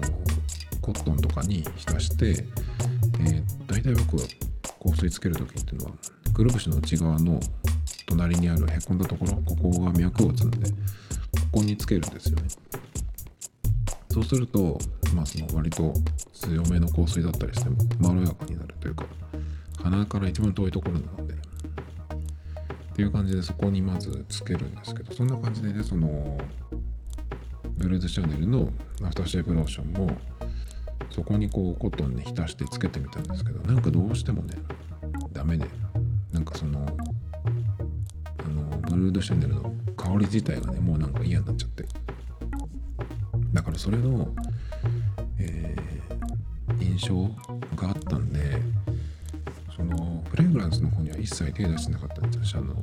[0.81, 2.45] コットンとかに浸して、
[3.21, 4.23] えー、大体僕は
[4.85, 5.93] 香水つける時っていうのは
[6.33, 7.41] くるぶしの内側の
[8.07, 10.75] 隣にあるへこんだところここが脈を打つんでこ
[11.51, 12.45] こにつけるんですよね。
[14.11, 14.79] そうすると
[15.15, 15.93] まあその割と
[16.33, 19.07] 強めの香水だったりしてもまろやかになるというか
[19.83, 21.35] 鼻から一番遠いところなので。
[21.35, 26.39] っていう感じでそこにまずつけるんですけどそんな感じでねその
[27.79, 28.69] ブルーズシャネルの
[29.03, 30.15] アフターシェイプローションも
[31.09, 34.57] そこにこうコットンに浸してつけてみたんですけどなんかどうしてもね
[35.33, 35.65] ダメで
[36.33, 36.87] なんかその
[38.45, 41.87] あのブルードシャネルの香り自体がねもうなんか嫌になっちゃって。
[43.53, 44.29] だからそれの、
[46.83, 47.15] 印象
[47.77, 48.61] があったんで
[49.75, 52.61] そのフレグランスの方には一切手出してなかったんですよ。
[52.61, 52.75] あの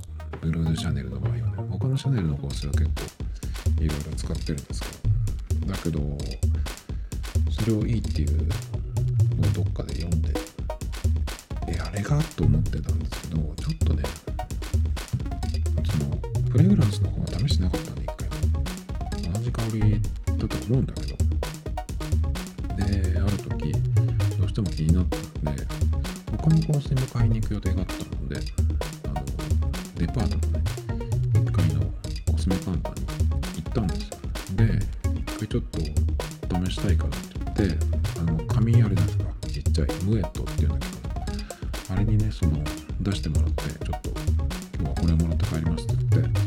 [0.41, 1.43] ブルードシャネルの場合はね。
[1.69, 2.91] 他のシャネルの香水は結構
[3.83, 5.09] いろいろ使ってるんですけど。
[5.71, 5.99] だけど
[7.51, 10.33] それをいいっていうのをどっかで読んで
[11.67, 14.03] えあれがと思ってたんですけどちょっとね
[15.91, 16.17] その
[16.49, 19.31] フレグランスの方は試してなかったんで一回。
[19.31, 20.01] 同じ香り
[20.39, 21.08] だと思うんだけど。
[27.19, 28.37] 買いに行く予定があったので
[29.03, 29.25] あの
[29.97, 30.63] デパートのね
[31.33, 31.81] 1階の
[32.31, 33.05] コスメカウンターに
[33.61, 34.17] 行ったんですよ。
[34.55, 34.79] で
[35.27, 35.79] 一回ちょっと
[36.65, 37.11] 試したいからっ
[37.53, 37.85] て言って
[38.21, 42.63] あの紙あれなんですかちっちゃいムエットっていうんだけどあれにねその
[43.01, 44.09] 出してもらってちょっと
[44.79, 46.39] 今日はこれもらって帰りますって言って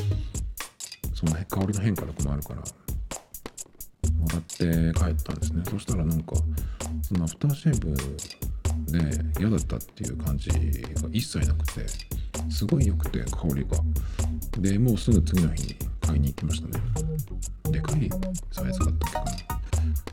[1.13, 4.57] その香りの変化とかもあるからもらって
[4.99, 5.63] 帰ったんですね。
[5.69, 6.35] そしたらなんか
[7.03, 7.95] そのアフターシェイブ
[8.93, 10.57] で嫌だったっていう感じが
[11.11, 11.87] 一切なくて
[12.51, 13.79] すごい良くて香りが。
[14.59, 16.85] でもうすぐ次の日に買いに行きましたね。
[17.71, 18.11] でかい
[18.53, 19.25] サイズだったっけかな。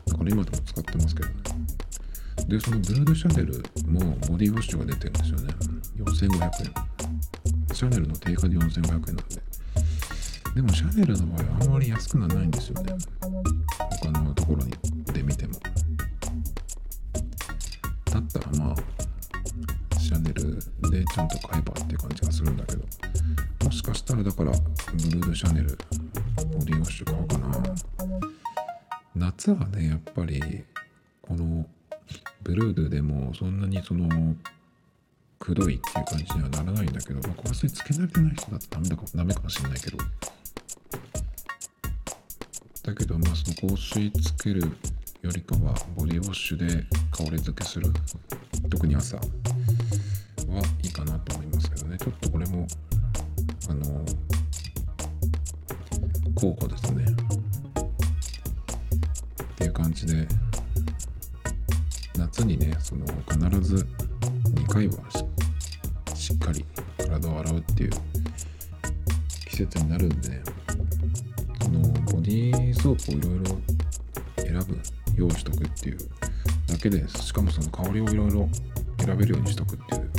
[0.06, 1.34] だから今でも使ってますけどね。
[2.48, 5.54] でそのブルードシャネルもボディウォッシュが出てるんですよね。
[5.98, 7.74] 4500円。
[7.74, 9.42] シャネルの定価で4500円なんで。
[10.54, 12.94] でもシャネルの場合はあんまり安くならないんですよね。
[14.02, 14.72] 他のところに
[15.12, 15.54] で見ても。
[25.30, 25.78] ルードシャネル
[26.58, 27.74] ボディウォッシュ買おうかな。
[29.14, 30.42] 夏はねやっぱり
[31.22, 31.66] この
[32.42, 34.34] ブルードでもそんなにその
[35.38, 39.98] くどいっていう感じにはならないんだけど、まあ、香水つけ慣れてない人だとダメだかダメかもしれないけど。
[42.82, 44.62] だけどまあその香水つける
[45.22, 47.92] よりかはボディウォッシュで香り付けする。
[48.68, 49.22] 特に朝は
[50.82, 51.29] いいかなと
[56.40, 57.04] 候補ですね。
[57.04, 57.06] っ
[59.56, 60.26] ていう感じで
[62.16, 63.86] 夏にねその必ず
[64.54, 64.94] 2回は
[66.14, 66.64] しっかり
[66.96, 67.90] 体を洗うっていう
[69.50, 70.42] 季節になるんでね
[71.62, 73.58] そのボディーソープをいろいろ
[74.42, 74.78] 選ぶ
[75.16, 75.98] 用意しとくっていう
[76.66, 78.48] だけでしかもその香りをいろいろ
[79.04, 80.10] 選べるようにしとくっていう。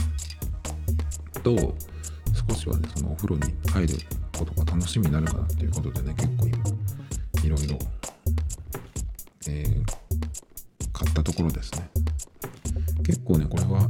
[1.42, 1.76] と
[2.48, 3.96] 少しはねそのお風呂に入る
[4.38, 6.58] ことが楽しみになるかなっていうことでね結構今
[7.44, 7.80] いろいろ、
[9.48, 9.84] えー
[10.94, 11.90] 買ったところですね。
[13.04, 13.90] 結構ねこれは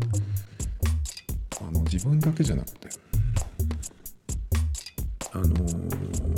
[1.60, 2.88] あの自分だけじゃなくて
[5.34, 5.46] あの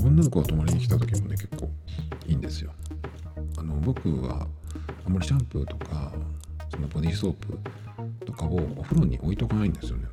[0.03, 1.69] 女の子が泊まりに来た時もね結構
[2.25, 2.71] いいんですよ。
[3.57, 4.47] あの僕は
[5.05, 6.11] あんまりシャンプーとか
[6.71, 7.59] そのボディーソープ
[8.25, 10.05] とかをお風呂に置いとかないんですよね。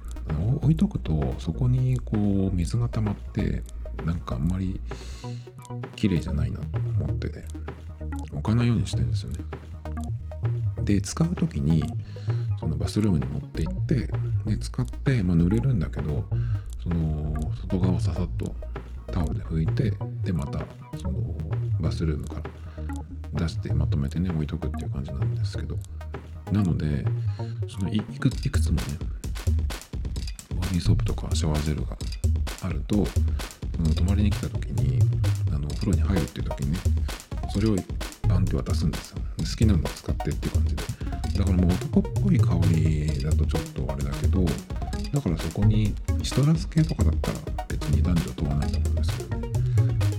[0.60, 3.62] 置いとくとそこにこう水が溜まって
[4.04, 4.80] なんかあんまり
[5.96, 6.66] 綺麗じゃないなと
[7.04, 7.44] 思ってて
[8.32, 9.38] 置かないようにしてるんですよね。
[10.82, 11.82] で使う時に
[12.58, 14.10] そのバスルームに持って行って
[14.46, 16.24] で使って、まあ、濡れるんだけど
[16.82, 18.54] その外側をささっと
[19.12, 19.92] タオルで拭いて
[20.24, 20.60] でまた
[21.00, 21.20] その
[21.80, 22.42] バスルームから
[23.34, 25.76] 出してまとめてね置いとくっていう感じなんですけど。
[26.52, 27.04] なので
[27.68, 28.82] そのいくいくつもね
[30.50, 31.96] ボディーソープとかシャワージェルが
[32.62, 33.06] あると
[33.82, 35.00] その泊まりに来た時に
[35.50, 36.78] あのお風呂に入るっていう時にね
[37.50, 37.76] それを
[38.28, 39.18] バンって渡すんですよ。
[39.38, 40.82] 好きなのを使ってっていう感じで。
[41.38, 47.38] だからもう男っぽい香りだとちょっとあれだけどだからそこにシトラス系とかだったら
[47.68, 49.48] 別に男女問わないと思うんですけどね。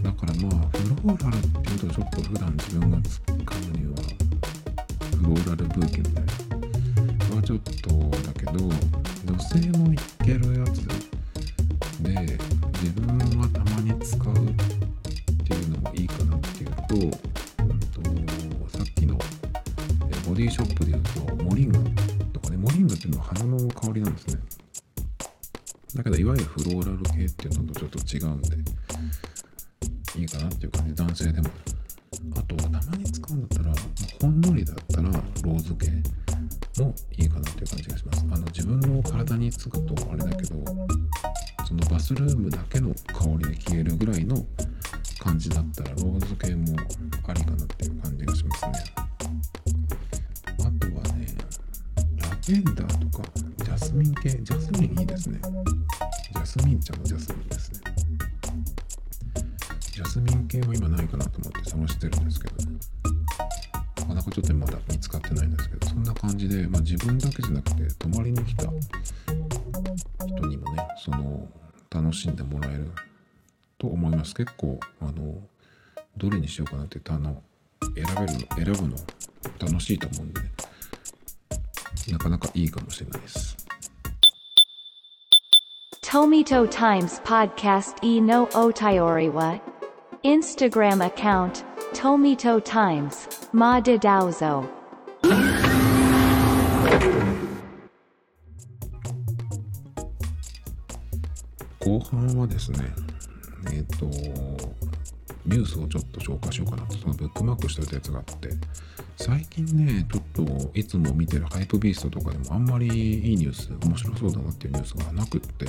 [0.04, 3.38] だからまあフローラルっていうとちょっと普段自分が使う
[3.78, 4.02] には
[5.18, 7.36] フローラルブーケみたいな。
[7.36, 7.72] はちょっと
[8.28, 8.66] だけど
[9.26, 10.82] 女性もいけるやつ。
[12.02, 14.36] で自分はたまに使うっ
[15.46, 19.16] ていうのもいいかなっていうと,、うん、とさっきの
[20.28, 21.80] ボディショップでいうとモリンガ
[22.34, 24.42] とかねモリンガっていうのは花の香りなんですね。
[25.94, 28.58] だけどいわゆるフローラル系っていうのとちょっと違うんで
[30.20, 30.96] いいかなっていう感じ。
[30.96, 31.50] 男性でも。
[32.36, 33.76] あとたまに使うんだったら
[34.22, 35.10] ほんのりだったら
[35.44, 35.92] ローズ系
[36.82, 38.26] もいいかなっていう感じがします。
[38.32, 40.56] あの自分の体につくとあれだけど
[41.72, 44.46] そのバスルームだけの香りで消えるぐらいの
[45.24, 46.76] 感じだったらローズ系も
[47.26, 48.72] ありかなっていう感じがしますね。
[48.98, 51.28] あとはね
[52.18, 53.24] ラベンダーとか
[53.64, 55.40] ジャスミン系ジャスミンいいですね。
[56.34, 57.80] ジャスミン茶のジャスミンですね。
[59.94, 62.56] ジャスミン系は今ないかなと思って探してるんですけど
[64.02, 68.66] なかなかちょっとまだ見つかってないんですけどそんな感じで、まあ、自分だけじゃなくて泊まりに来た
[70.36, 71.48] 後にもねその
[71.90, 72.92] 楽しんでもらえる
[73.78, 74.34] と思います。
[74.36, 75.42] 結構あの
[76.18, 77.42] どれにしようかなってたの
[77.96, 78.98] 選べるの選ぶの
[79.60, 80.50] 楽しいと思うんで、ね、
[82.12, 83.58] なかなかいいかもしれないです。
[86.02, 89.60] トミトタイムズポッドキャストイノオタヨリは
[90.24, 91.62] インスタグラムアカウント
[91.94, 93.18] トミトタイムズ
[93.54, 94.81] マデダウゾ
[102.04, 102.80] 半はですね
[103.72, 104.06] えっ、と
[105.46, 106.98] ニュースをちょっと紹介しようかなと。
[106.98, 108.50] そのブックマークしておいたやつがあって
[109.18, 115.66] 最近ねちょっといつも見てるハイプビーストとかでもあんまりいいニュース面白そうだなっていうニュースがなくって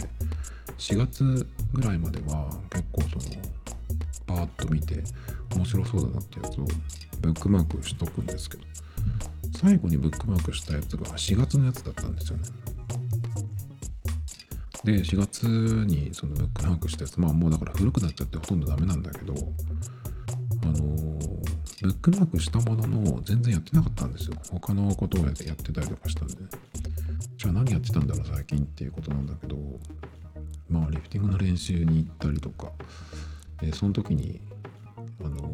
[0.78, 3.42] 4月ぐらいまでは結構その
[4.26, 5.02] パーッと見て
[5.54, 6.66] 面白そうだなってやつを
[7.20, 8.62] ブックマークしとくんですけど
[9.58, 12.44] 最後にブックマークしたやつが4月のやつだったんですよね。
[14.84, 20.74] で4月にそのブックマークしたやつまあもうだから古くなっちゃってほとんどダメなんだけどあの
[21.82, 24.36] ブックマークしたものの全然やってなかったんですよ。
[24.50, 26.34] 他のことをやってたりとかしたんで。
[27.36, 29.56] じゃあ何やってたんだろう最近っていうことなんだけど
[30.70, 32.70] まあリフティングの練習に行ったりとか、
[33.62, 34.40] えその時に
[35.24, 35.52] あの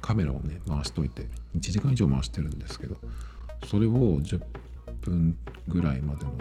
[0.00, 2.96] カメラをね回しといて1時間以上回してるんですけど
[3.66, 4.40] それを10
[5.00, 5.36] 分
[5.66, 6.32] ぐらいまでの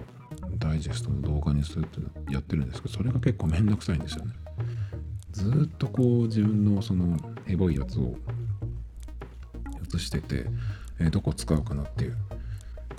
[0.57, 4.33] ダイジェストの動画にするっていうのやってるんですけどそれが結構めんどくさいんですよね。
[5.31, 7.17] ずっとこう自分のその
[7.47, 8.15] エボいやつを
[9.93, 10.45] 映してて、
[10.99, 12.15] えーどこ使うかなっていう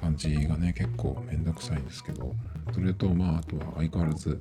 [0.01, 2.35] 感じがね結構めんどくさいんですけど
[2.75, 4.39] それとまああとは相変わらず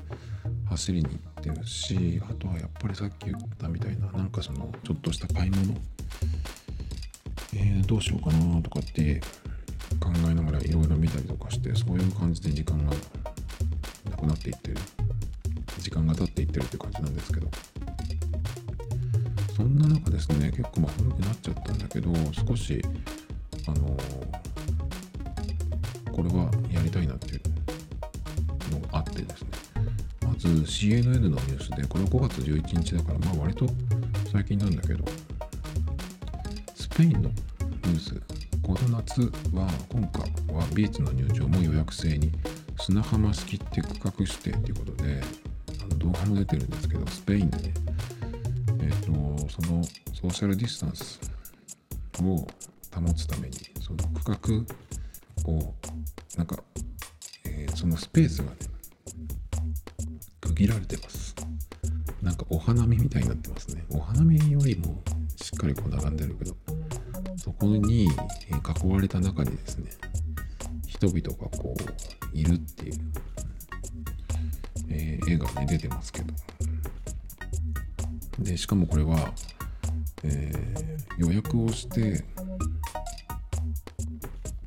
[0.70, 5.76] 走りに行ってるしあとはやっぱりさっき言ったみたいななんかそのちょっとした買い物。
[7.53, 9.22] えーどうしようかなとかって
[10.06, 12.93] 考えながらいろいろ見たりとかしてそういう感じで時間が
[14.12, 14.78] なくなっていってる。
[15.80, 17.49] 時間が経っていってるって感じなんですけど。
[19.56, 22.82] そんな中ですね結構まあ古くなっちゃったんだけど少し
[23.68, 23.97] あの
[26.12, 27.41] これはやりたいなっていう
[28.74, 29.49] のがあってですね。
[30.22, 33.66] まず CNN のニュースでこれ5月11日だからまあ割と
[34.32, 35.06] 最近なんだけど
[36.76, 38.34] スペインのニュース。
[38.66, 39.22] この夏
[39.53, 40.24] は今回
[40.55, 42.32] はビーチの入場も予約制に
[42.80, 45.22] 砂浜式って区画指定ということで
[45.82, 47.74] あの動画も出てるんですけどスペインでね
[48.82, 49.11] えっ、と
[49.49, 49.84] その
[50.16, 51.20] ソーシャルディスタンス
[52.24, 52.47] を
[52.99, 54.66] 保つためにその区
[55.45, 55.76] 画を
[56.36, 56.57] なんか、
[57.45, 58.57] えーそのスペースがね
[60.41, 61.36] 区切られてます。
[62.24, 63.84] なんかお花見みたいになってますね。
[63.91, 65.03] お花見よりも
[65.36, 66.55] しっかりこう並んでるけど
[67.60, 68.10] そこに囲
[68.88, 69.89] われた中にですね
[70.88, 71.74] 人々がこ
[72.34, 72.95] ういるっていう、
[74.89, 76.34] えー絵がね出てますけど。
[78.39, 79.34] でしかもこれは、
[80.24, 82.26] えー予約をして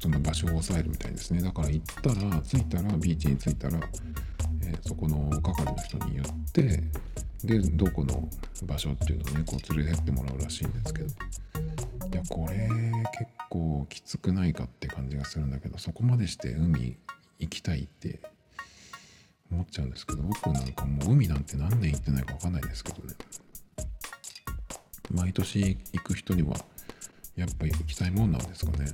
[0.00, 1.42] その場所を押さえるみたいですね。
[1.42, 3.78] だから行ったら着いたらビーチに着いたら、
[4.62, 6.82] えーそこの係の人に言って
[7.44, 8.26] でどこの
[8.64, 11.08] 場所っていうのをねこう連れてってもらうらしいんですけど。
[12.10, 12.68] いやこれ
[13.18, 16.96] 結構きつくないかって感じがするんだけどそこまでして海
[17.38, 18.20] 行きたいって
[19.50, 23.14] 思っちゃうんですけど僕なんかもう海なんて何年行ってないか分かんないですけどね。
[25.10, 26.56] 毎年行く人には
[27.34, 28.86] やっぱ行きたいもんなんですかね。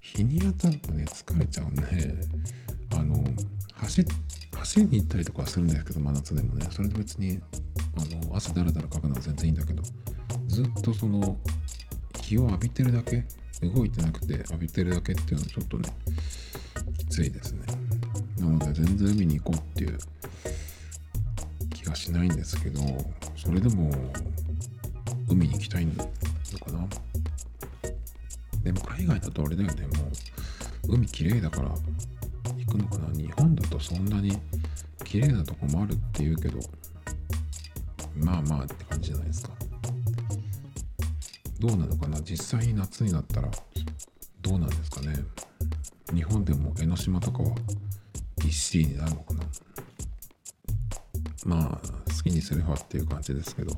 [0.00, 2.14] 日に当たるとね疲れちゃうんで
[2.94, 3.24] あの
[3.74, 4.04] 走
[4.52, 6.66] 走りに行ったりとかするんですけど真夏でもね。
[6.70, 7.40] それで別に
[7.96, 9.82] あの汗だらだらかくのは全然いいんだけど。
[10.48, 11.36] ずっとその
[12.22, 13.24] 日を浴びてるだけ
[13.62, 15.88] 動いてなくて浴びてるだけっていうのはちょっとね
[16.98, 17.60] きついですね。
[18.38, 19.98] なので全然海に行こうっていう
[21.74, 22.80] 気がしないんですけど
[23.36, 23.90] それでも
[25.28, 26.04] 海に行きたいのか
[26.72, 26.86] な。
[28.62, 29.86] でも海外だとあれだよね。
[29.86, 30.04] も
[30.88, 33.08] う海きれいだから行くのかな。
[33.16, 34.38] 日本だとそんなに
[35.04, 36.58] 綺麗なとこもあるっていうけど
[38.16, 39.50] まあまあって感じじゃないですか。
[41.66, 42.20] どうなのかな？
[42.20, 43.50] 実際に夏になったら
[44.40, 45.16] どうなんですかね？
[46.14, 47.50] 日本でも江ノ島とかは
[48.38, 49.40] ぎっしりになるのかな？
[51.44, 53.72] まあ好きにすればっていう感じですけど。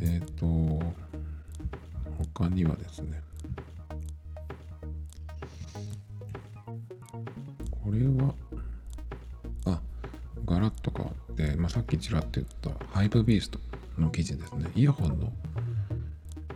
[0.00, 0.46] えっ、と
[2.34, 3.22] 他にはですね。
[7.70, 8.34] これは
[9.66, 9.80] あ
[10.44, 13.60] ガラッと変わって、まあ、さっきちらっと言ったハイブビースト
[13.96, 14.72] の記事ですね。
[14.74, 15.32] イヤホンの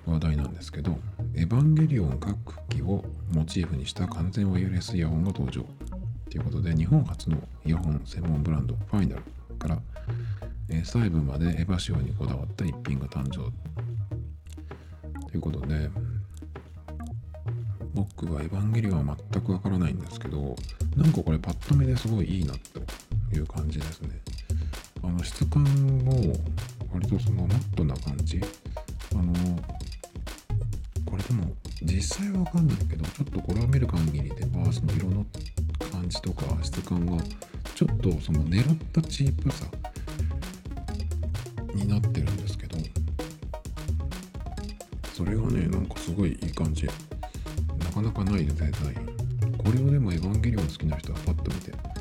[0.06, 0.98] 話題なんですけど
[1.34, 5.64] エヴァンゲリオン各機をモチーフにした完全ワイヤレスイヤホンが登場。
[6.30, 9.22] ということで日本初のイヤホン専門ブランドファイナル
[9.58, 9.78] から、
[10.68, 13.50] え細部までエヴァ仕様にこだわった一品が誕生。
[15.28, 15.90] ということで
[17.94, 20.56] 僕はエヴァンゲリオンは全くわからないんですけど
[20.96, 22.80] なんかこれパッと見ですごいいいなと
[23.34, 24.20] いう感じですね。
[25.02, 26.12] あの質感も
[26.92, 28.40] 割とそのマットな感じ
[29.12, 29.32] あの
[31.28, 31.52] でも
[31.82, 35.26] 実際はわかんないけどちょっとこれを見る限りではその色の
[35.90, 37.22] 感じとか質感が
[37.74, 39.66] ちょっとその狙ったチープさ
[41.74, 42.78] になってるんですけど
[45.12, 46.86] それがねなんかすごいいい感じ。
[46.86, 46.92] な
[47.92, 48.72] かなかないデザイン
[49.56, 51.95] これをでもエヴァンゲリオン好きな人はパッと見て。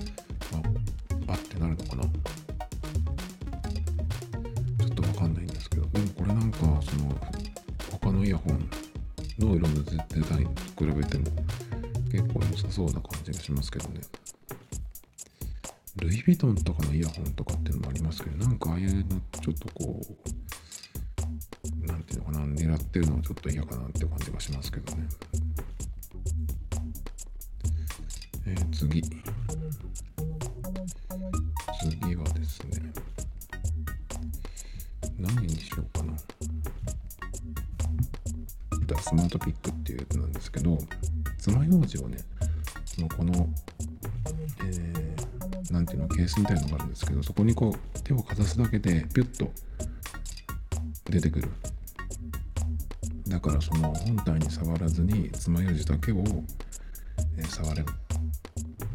[12.76, 14.02] そうな感じがしますけどね。
[15.96, 20.02] ルイ・ヴィトンとかのイヤホンとかっていうのもありますけどなんかああいうのちょっとこ
[21.84, 25.08] うなんていうのかな狙ってるのはちょっと嫌かなって感じがしますけどね。
[28.46, 29.02] えー次。
[46.36, 49.52] スみたいのがあるんですけどそこにこう手をかざすだけでピュッと
[51.10, 51.50] 出てくる。
[53.28, 56.24] だからその本体に触らずに爪楊枝だけを、
[57.38, 57.84] え触れ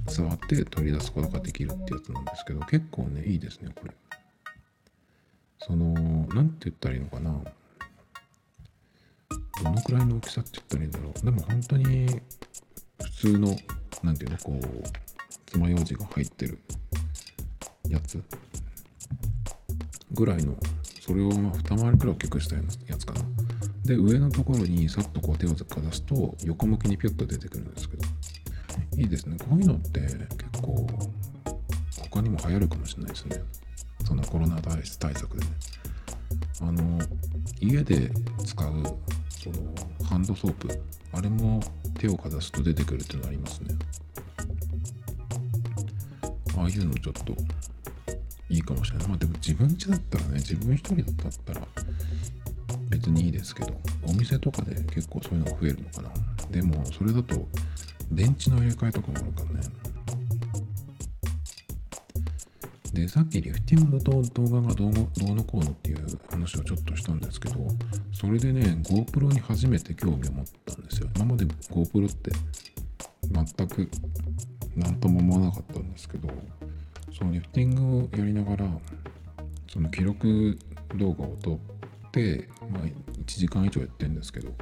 [0.08, 3.92] 触って取り出すことができるってやつなんですけど結構ねいいですねこれ。
[5.58, 5.94] その
[6.28, 7.42] なんて言ったらいいのかな。
[9.62, 11.24] どのくらいの大きさって言ったらいいんだろう。
[11.24, 12.20] でも本当に
[13.02, 13.56] 普通の
[14.02, 14.60] なんていうのこう
[15.46, 16.58] 爪楊枝が入ってる。
[17.90, 18.22] やつ。
[20.12, 20.56] ぐらいの
[21.00, 23.20] それをまあ二回りくらい大きくしたようなやつかな。
[23.84, 28.02] で上のところにさっとこう手をかざすと横向きにピュッと出てくるんですけど。
[28.96, 29.36] いいですね。
[29.38, 30.18] こういうのって結
[30.62, 30.86] 構
[32.10, 33.42] 他にも流行るかもしれないですね。
[34.04, 35.50] そのコロナ対対策でね。
[36.60, 36.98] あの
[37.60, 38.10] 家で
[38.44, 38.72] 使う
[39.30, 39.74] その
[40.04, 40.82] ハンドソープ。
[41.12, 41.60] あれも
[41.98, 43.74] 手をかざすと出てくるっていうのありますね。
[46.56, 47.34] ああいうのちょっと
[48.50, 49.08] いいかもしれない。
[49.08, 51.66] まあでも自分家だったらね、自分一人だったら
[52.90, 56.10] 別にいいですけど、お店とかで結構そういうのが増えるのかな。
[56.50, 57.48] でもそれだと
[58.10, 59.60] 電池の入れ替えとかもあるからね。
[62.92, 67.68] で、さっきリフティングと動画がどうどうのこうのっていう話をちょっとしたんですけど、
[68.12, 71.08] それでね、GoPro に初めて興味を持ったんですよ。
[71.14, 72.32] 今まで GoPro って
[73.30, 73.88] 全く
[74.74, 76.28] 何とも思わなかったんですけど、
[77.16, 78.66] そのリフティングをやりながら、
[79.68, 80.58] その記録
[80.96, 82.92] 動画を撮って、まあ、1
[83.26, 84.52] 時間以上やってるんですけど、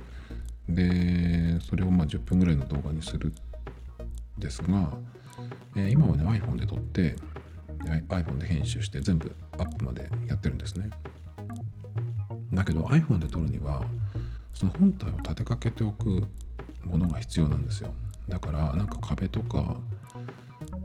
[0.69, 4.93] で、それをまあ10分ぐらいの動画にするんですが、
[5.77, 7.17] えー今はね iPhone で撮って、
[7.87, 10.91] I- iPhone で編集して全部アップまでやってるんですね。
[12.53, 13.85] だけど iPhone で撮るには、
[14.53, 16.25] その本体を立てかけておく
[16.85, 17.93] ものが必要なんですよ。
[18.29, 19.77] だから、なんか壁とか、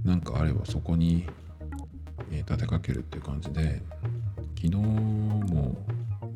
[0.04, 1.26] なんかあればそこに、
[2.32, 3.82] え立てかけるっていう感じで、
[4.56, 5.76] 昨日も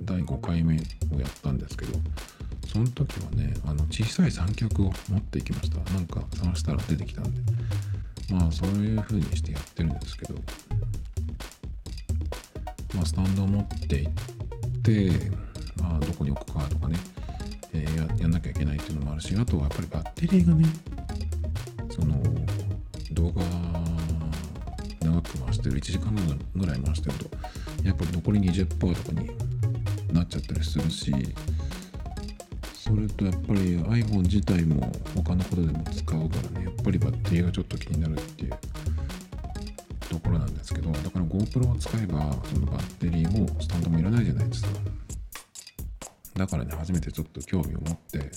[0.01, 1.93] 第5回目をやったんですけど、
[2.67, 5.77] その時はね、あの小さい三脚を持っていきました。
[5.93, 7.41] なんか探したら出てきたんで。
[8.29, 10.35] まあそういう風にしてやってるんですけど、
[12.93, 14.09] まあスタンドを持っていっ
[14.83, 15.11] て、
[15.81, 16.97] まあどこに置くかとかね、
[17.73, 20.65] えーややんなきゃいけないっていうのもあるし、あとはやっぱりバッテリーがね、
[21.89, 22.21] その
[23.11, 23.41] 動画
[25.39, 26.13] 回してる1時間
[26.55, 27.25] ぐらい回してると
[27.83, 29.29] やっぱり残り20%とかに
[30.13, 31.13] なっちゃったりするし
[32.73, 38.53] それとやっぱり iPhone 自体も他のことでも使うからねやっぱりバッテリーがちょっと気になるっていう。
[40.09, 44.69] ところなんですけどだから GoPro を使えばそのバッテリーもスタンドもいらないじゃないですか。
[46.35, 48.31] だからね初めてちょっと興味を持って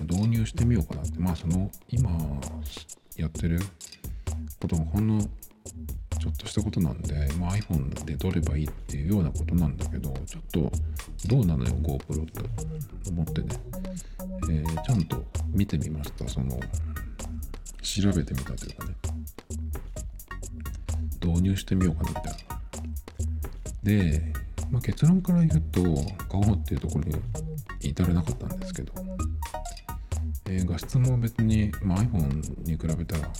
[0.00, 1.18] 導入してみようかなって。
[1.18, 2.10] まあその今
[3.16, 3.60] やってる
[4.60, 5.28] こともほんの
[6.24, 10.72] ちょっとしたことなんで、まあ、iPhone で撮ればいいっていうようなことなんだけどちょっと
[11.28, 12.40] どうなのよ GoPro って
[13.10, 13.48] 思ってね、
[14.50, 15.22] えーちゃんと
[15.52, 16.26] 見てみました。
[16.26, 16.58] その
[17.82, 18.94] 調べてみたというかね。
[21.22, 22.38] 導入してみようかなみたいな。
[23.82, 24.32] で、
[24.70, 27.20] まあ、結論から言うと買おうっていうところに
[27.80, 28.92] 至れなかったんですけど、
[30.46, 33.30] えー画質も別に、まあ、iPhone に比べたら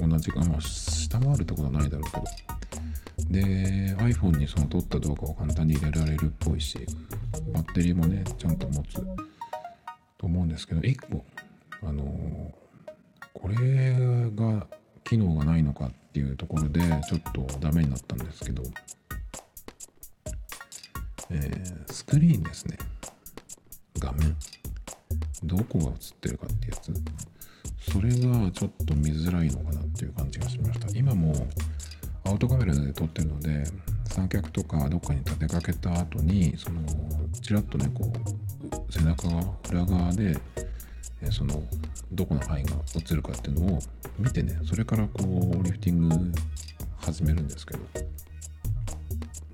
[0.00, 0.60] 同じか、まあ、
[1.08, 2.24] 下回るってことはないだろうけど。
[3.30, 6.78] で、iPhone にその撮った動画を簡単に入れられるっぽいし、
[7.52, 8.94] バッテリーもね、ちゃんと持つ
[10.18, 11.24] と思うんですけど、1個、
[11.82, 12.66] あのー
[13.32, 13.94] これ
[14.34, 14.66] が
[15.04, 18.62] 機能がないのかっていうところで、ちょっとダメになったんですけど、
[21.30, 22.78] えースクリーンですね。
[23.98, 24.34] 画面。
[25.44, 26.92] どこが映ってるかってやつ。
[27.92, 30.88] それがちょっと見づらいのかなっていう感じがしました。
[30.96, 31.34] 今も
[32.24, 33.64] アウトカメラで撮ってるので、
[34.06, 36.80] 三脚とかどっかに立てかけた後に、その、
[37.40, 40.36] ちらっとね、こう、背中が裏側で、
[41.30, 41.62] その、
[42.12, 43.78] どこの範囲が映るかっていうのを
[44.18, 46.32] 見てね、それからこう、リフティング
[46.96, 47.80] 始めるんですけど、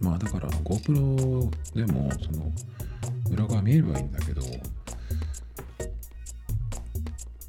[0.00, 2.50] まあだから GoPro でも、その、
[3.30, 4.40] 裏側見えればいいんだけど、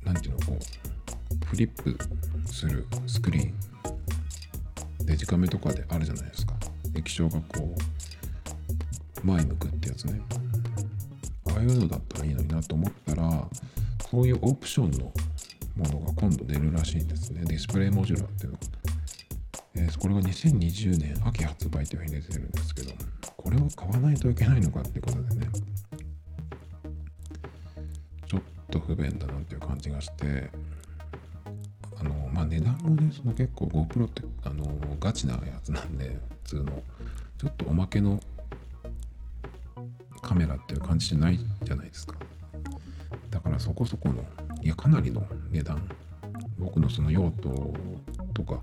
[0.03, 0.42] なんていうの、
[1.53, 1.95] フリップ
[2.51, 3.53] するスクリーン、
[5.05, 6.55] デジカメとかであるじゃないですか。
[6.95, 7.75] 液晶がこ
[9.23, 10.19] う、前向くってやつね。
[11.51, 13.47] ああいうのだったらいいのになと思ったら、
[14.09, 15.13] そういうオプションの
[15.75, 17.43] ものが今度出るらしいんですね。
[17.45, 18.63] ディスプレイモジュラーっていうのが。
[19.75, 22.93] えーこれが2020年秋発売というふうに出てるんですけど、
[23.37, 25.47] これを買わないといけないのかってことでね、
[28.25, 28.41] ちょっ
[28.71, 30.49] と不便だなっていう感じがして、
[32.43, 34.65] あ、値段もね、その結構 GoPro って、あの、
[34.99, 36.83] ガチなやつなんで、普通の、
[37.37, 38.19] ちょっとおまけの
[40.21, 42.15] カメラっていう感じじゃないじゃないですか。
[43.29, 44.23] だからそこそこの、
[44.61, 45.89] いや、かなりの値段。
[46.59, 47.73] 僕のその用途
[48.33, 48.61] とか、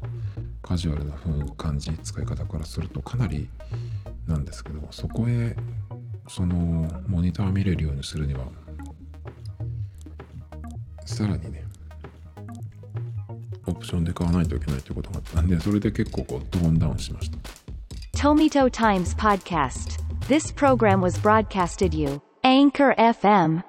[0.62, 1.14] カジュアルな
[1.56, 3.48] 感じ、使い方からするとかなり
[4.26, 5.56] なんですけど、そこへ、
[6.28, 6.56] その、
[7.06, 8.46] モニター見れるようにするには、
[11.04, 11.64] さらにね、
[13.66, 17.38] オプションで買わないといけないということがあったんで、それで結構こうトーンダウンしました。
[18.16, 19.98] Tomito Times Podcast.
[20.28, 22.20] This program was broadcasted you.
[22.44, 23.62] Anchor FM.